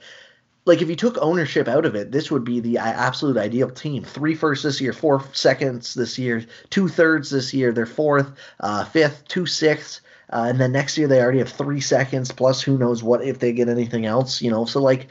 [0.66, 4.04] like if you took ownership out of it, this would be the absolute ideal team.
[4.04, 8.30] Three firsts this year, four seconds this year, two thirds this year, they're fourth,
[8.60, 12.62] uh, fifth, two sixths, uh, and then next year they already have three seconds plus
[12.62, 14.66] who knows what if they get anything else, you know.
[14.66, 15.08] So like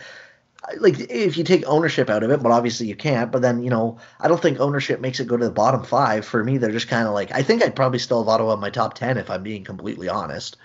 [0.78, 3.32] like if you take ownership out of it, but obviously you can't.
[3.32, 6.26] But then you know, I don't think ownership makes it go to the bottom five.
[6.26, 8.61] For me, they're just kind of like I think I'd probably still have Ottawa in
[8.61, 10.57] my top ten if I'm being completely honest.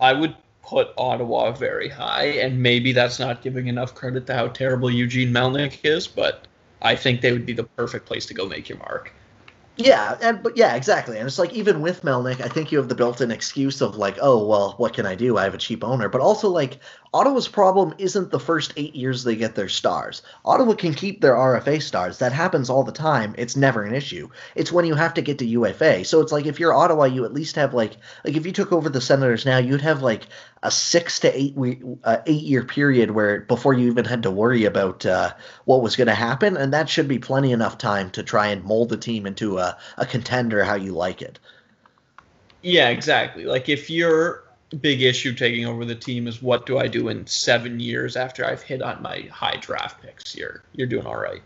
[0.00, 4.48] I would put Ottawa very high, and maybe that's not giving enough credit to how
[4.48, 6.46] terrible Eugene Melnyk is, but
[6.82, 9.12] I think they would be the perfect place to go make your mark.
[9.76, 11.18] Yeah, and but yeah, exactly.
[11.18, 14.16] And it's like even with Melnyk, I think you have the built-in excuse of like,
[14.22, 15.36] oh well, what can I do?
[15.36, 16.08] I have a cheap owner.
[16.08, 16.78] But also like
[17.12, 20.22] Ottawa's problem isn't the first eight years they get their stars.
[20.44, 22.18] Ottawa can keep their RFA stars.
[22.18, 23.34] That happens all the time.
[23.36, 24.28] It's never an issue.
[24.54, 26.04] It's when you have to get to UFA.
[26.04, 28.70] So it's like if you're Ottawa, you at least have like like if you took
[28.70, 30.28] over the Senators now, you'd have like
[30.64, 34.30] a six to eight week, uh, eight year period where before you even had to
[34.30, 35.32] worry about uh,
[35.66, 38.64] what was going to happen, and that should be plenty enough time to try and
[38.64, 41.38] mold the team into a, a contender how you like it.
[42.62, 43.44] Yeah, exactly.
[43.44, 44.44] Like if your
[44.80, 48.44] big issue taking over the team is what do I do in seven years after
[48.44, 51.42] I've hit on my high draft picks, you're you're doing all right.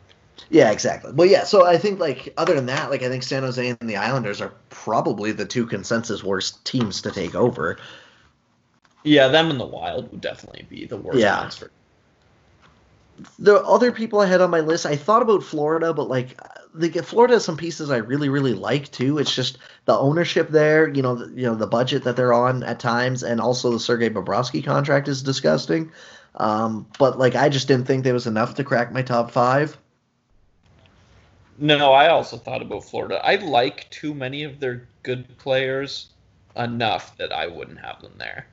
[0.48, 1.12] Yeah, exactly.
[1.12, 1.42] Well, yeah.
[1.42, 4.40] So I think like other than that, like I think San Jose and the Islanders
[4.40, 7.78] are probably the two consensus worst teams to take over.
[9.02, 11.40] Yeah, them and the Wild would definitely be the worst yeah.
[11.40, 11.70] ones for.
[13.38, 16.38] The other people I had on my list, I thought about Florida, but like,
[16.74, 19.18] the Florida has some pieces I really, really like too.
[19.18, 22.62] It's just the ownership there, you know, the, you know the budget that they're on
[22.62, 25.90] at times, and also the Sergei Bobrovsky contract is disgusting.
[26.36, 29.76] Um, but like, I just didn't think there was enough to crack my top five.
[31.58, 33.20] No, I also thought about Florida.
[33.24, 36.10] I like too many of their good players
[36.54, 38.46] enough that I wouldn't have them there.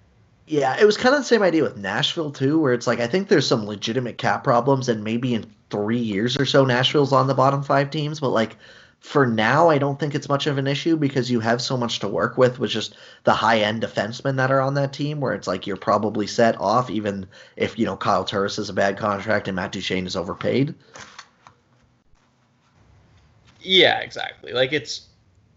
[0.48, 3.08] Yeah, it was kind of the same idea with Nashville too, where it's like I
[3.08, 7.28] think there's some legitimate cap problems, and maybe in three years or so, Nashville's on
[7.28, 8.20] the bottom five teams.
[8.20, 8.56] But like
[9.00, 12.00] for now, I don't think it's much of an issue because you have so much
[12.00, 15.34] to work with with just the high end defensemen that are on that team, where
[15.34, 17.26] it's like you're probably set off, even
[17.56, 20.76] if you know Kyle Turris is a bad contract and Matt Duchene is overpaid.
[23.62, 24.54] Yeah, exactly.
[24.54, 25.08] Like it's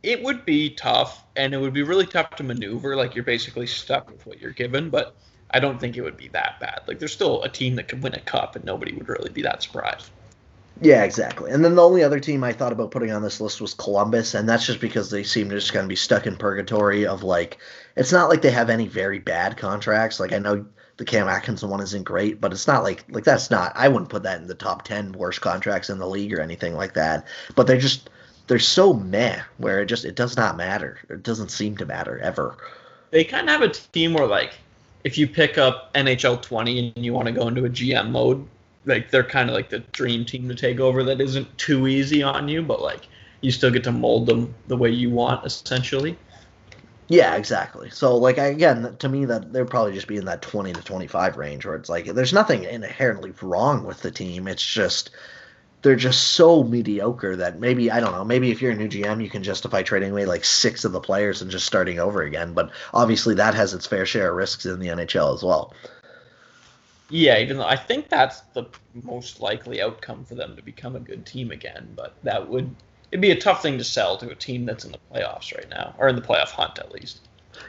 [0.03, 3.67] it would be tough and it would be really tough to maneuver like you're basically
[3.67, 5.17] stuck with what you're given but
[5.53, 8.03] i don't think it would be that bad like there's still a team that could
[8.03, 10.11] win a cup and nobody would really be that surprised
[10.83, 13.61] yeah exactly and then the only other team i thought about putting on this list
[13.61, 16.37] was columbus and that's just because they seem to just kind of be stuck in
[16.37, 17.59] purgatory of like
[17.97, 20.67] it's not like they have any very bad contracts like i know
[20.99, 23.71] the Cam Atkinson one isn't great, but it's not like like that's not.
[23.77, 26.75] I wouldn't put that in the top ten worst contracts in the league or anything
[26.75, 27.25] like that.
[27.55, 28.11] But they're just
[28.49, 30.99] they're so meh where it just it does not matter.
[31.09, 32.57] It doesn't seem to matter ever.
[33.11, 34.55] They kind of have a team where like
[35.05, 38.45] if you pick up NHL 20 and you want to go into a GM mode,
[38.85, 42.23] like they're kind of like the dream team to take over that isn't too easy
[42.23, 43.07] on you, but like
[43.41, 46.17] you still get to mold them the way you want essentially.
[47.09, 47.91] Yeah, exactly.
[47.91, 51.37] So like again, to me that they're probably just be in that 20 to 25
[51.37, 54.49] range where it's like there's nothing inherently wrong with the team.
[54.49, 55.11] It's just
[55.83, 59.23] they're just so mediocre that maybe I don't know, maybe if you're a new GM
[59.23, 62.53] you can justify trading away like 6 of the players and just starting over again,
[62.53, 65.73] but obviously that has its fair share of risks in the NHL as well.
[67.11, 71.01] Yeah, even though I think that's the most likely outcome for them to become a
[71.01, 72.75] good team again, but that would
[73.11, 75.69] it'd be a tough thing to sell to a team that's in the playoffs right
[75.71, 77.21] now, or in the playoff hunt at least.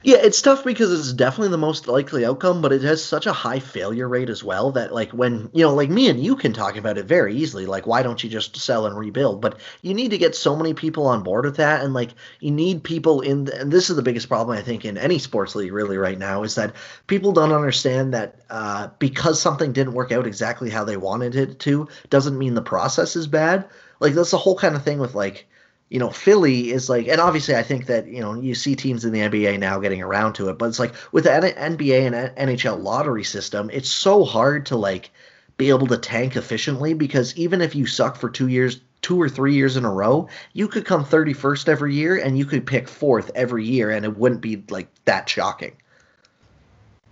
[0.04, 3.34] Yeah, it's tough because it's definitely the most likely outcome, but it has such a
[3.34, 6.54] high failure rate as well that like when you know, like me and you can
[6.54, 9.42] talk about it very easily, like why don't you just sell and rebuild?
[9.42, 12.52] But you need to get so many people on board with that, and like you
[12.52, 13.46] need people in.
[13.46, 16.18] The, and this is the biggest problem I think in any sports league really right
[16.18, 16.76] now is that
[17.08, 21.60] people don't understand that uh, because something didn't work out exactly how they wanted it
[21.60, 23.70] to doesn't mean the process is bad.
[24.00, 25.48] Like that's the whole kind of thing with like
[25.90, 29.06] you know, Philly is like, and obviously I think that, you know, you see teams
[29.06, 32.36] in the NBA now getting around to it, but it's like with the NBA and
[32.38, 35.10] NHL lottery system, it's so hard to like
[35.58, 39.28] be able to tank efficiently because even if you suck for two years, two or
[39.28, 42.88] three years in a row, you could come 31st every year and you could pick
[42.88, 45.76] fourth every year and it wouldn't be like that shocking.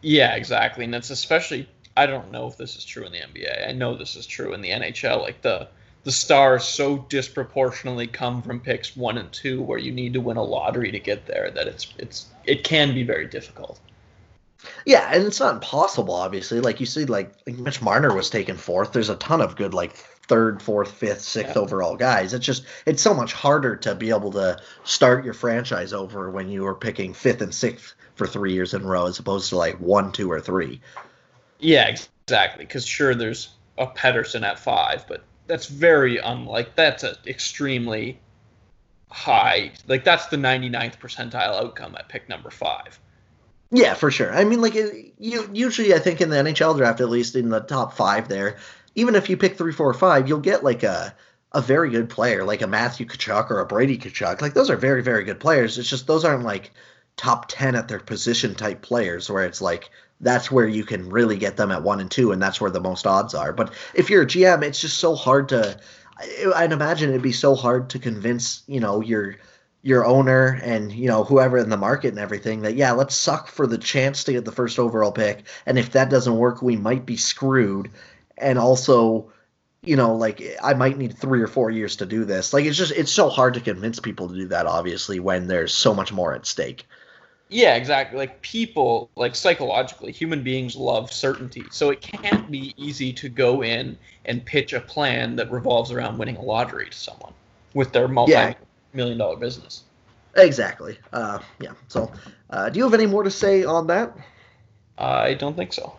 [0.03, 0.85] Yeah, exactly.
[0.85, 3.67] And it's especially, I don't know if this is true in the NBA.
[3.67, 5.19] I know this is true in the NHL.
[5.19, 5.67] Like the,
[6.07, 10.37] the stars so disproportionately come from picks one and two, where you need to win
[10.37, 13.77] a lottery to get there, that it's it's it can be very difficult.
[14.85, 16.61] Yeah, and it's not impossible, obviously.
[16.61, 18.93] Like you see, like, like Mitch Marner was taken fourth.
[18.93, 21.61] There's a ton of good, like third, fourth, fifth, sixth yeah.
[21.61, 22.33] overall guys.
[22.33, 26.49] It's just it's so much harder to be able to start your franchise over when
[26.49, 29.57] you are picking fifth and sixth for three years in a row, as opposed to
[29.57, 30.79] like one, two, or three.
[31.59, 32.63] Yeah, exactly.
[32.63, 38.19] Because sure, there's a Pettersson at five, but that's very unlike that's an extremely
[39.09, 42.99] high like that's the 99th percentile outcome at pick number five.
[43.71, 44.33] Yeah for sure.
[44.33, 47.49] I mean like it, you usually i think in the nhl draft at least in
[47.49, 48.57] the top five there
[48.95, 51.15] even if you pick three four five you'll get like a
[51.53, 54.77] a very good player like a matthew tkachuk or a brady tkachuk like those are
[54.77, 55.77] very very good players.
[55.77, 56.71] It's just those aren't like
[57.17, 59.89] top 10 at their position type players where it's like
[60.21, 62.81] that's where you can really get them at one and two, and that's where the
[62.81, 63.53] most odds are.
[63.53, 65.79] But if you're a GM, it's just so hard to.
[66.55, 69.37] I'd imagine it'd be so hard to convince you know your
[69.83, 73.47] your owner and you know whoever in the market and everything that yeah let's suck
[73.47, 76.75] for the chance to get the first overall pick and if that doesn't work we
[76.75, 77.89] might be screwed
[78.37, 79.31] and also
[79.83, 82.77] you know like i might need three or four years to do this like it's
[82.77, 86.11] just it's so hard to convince people to do that obviously when there's so much
[86.11, 86.85] more at stake
[87.49, 88.17] yeah, exactly.
[88.17, 91.63] Like people, like psychologically, human beings love certainty.
[91.71, 96.17] So it can't be easy to go in and pitch a plan that revolves around
[96.17, 97.33] winning a lottery to someone
[97.73, 99.83] with their multi-million dollar business.
[100.35, 100.97] Exactly.
[101.13, 101.71] Uh, yeah.
[101.87, 102.11] So,
[102.49, 104.15] uh, do you have any more to say on that?
[104.97, 105.95] I don't think so.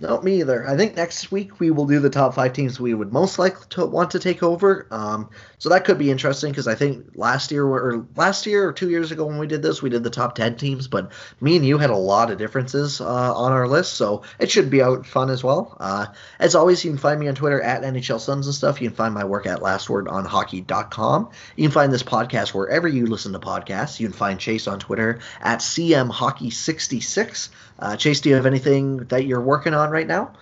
[0.00, 0.66] No, me either.
[0.68, 3.66] I think next week we will do the top five teams we would most likely
[3.70, 4.86] to want to take over.
[4.90, 5.28] Um,
[5.58, 8.90] so that could be interesting because I think last year or last year or two
[8.90, 11.66] years ago when we did this, we did the top ten teams, but me and
[11.66, 15.04] you had a lot of differences uh, on our list, so it should be out
[15.06, 15.76] fun as well.
[15.80, 16.06] Uh,
[16.38, 18.80] as always, you can find me on Twitter at NHL Suns and stuff.
[18.80, 21.30] You can find my work at lastwordonhockey.com.
[21.56, 23.98] You can find this podcast wherever you listen to podcasts.
[23.98, 27.48] You can find Chase on Twitter at cmhockey66.
[27.80, 30.32] Uh, Chase, do you have anything that you're working on right now?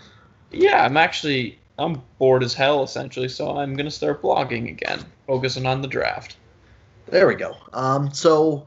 [0.51, 5.67] Yeah, I'm actually I'm bored as hell essentially, so I'm gonna start blogging again, focusing
[5.67, 6.37] on the draft.
[7.09, 7.57] There we go.
[7.73, 8.67] Um, so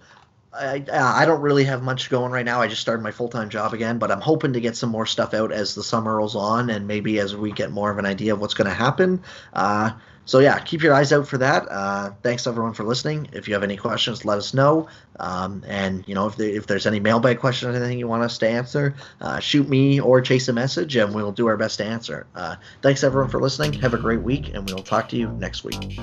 [0.54, 2.62] I, I don't really have much going right now.
[2.62, 5.06] I just started my full time job again, but I'm hoping to get some more
[5.06, 8.06] stuff out as the summer rolls on, and maybe as we get more of an
[8.06, 9.22] idea of what's going to happen.
[9.54, 9.92] Uh,
[10.30, 11.68] so yeah, keep your eyes out for that.
[11.72, 13.28] Uh, thanks everyone for listening.
[13.34, 14.88] If you have any questions, let us know.
[15.20, 18.22] Um, and you know if, there, if there's any mailbag question or anything you want
[18.22, 21.80] us to answer, uh, shoot me or chase a message, and we'll do our best
[21.80, 22.28] to answer.
[22.36, 23.74] Uh, thanks everyone for listening.
[23.74, 26.00] Have a great week, and we'll talk to you next week.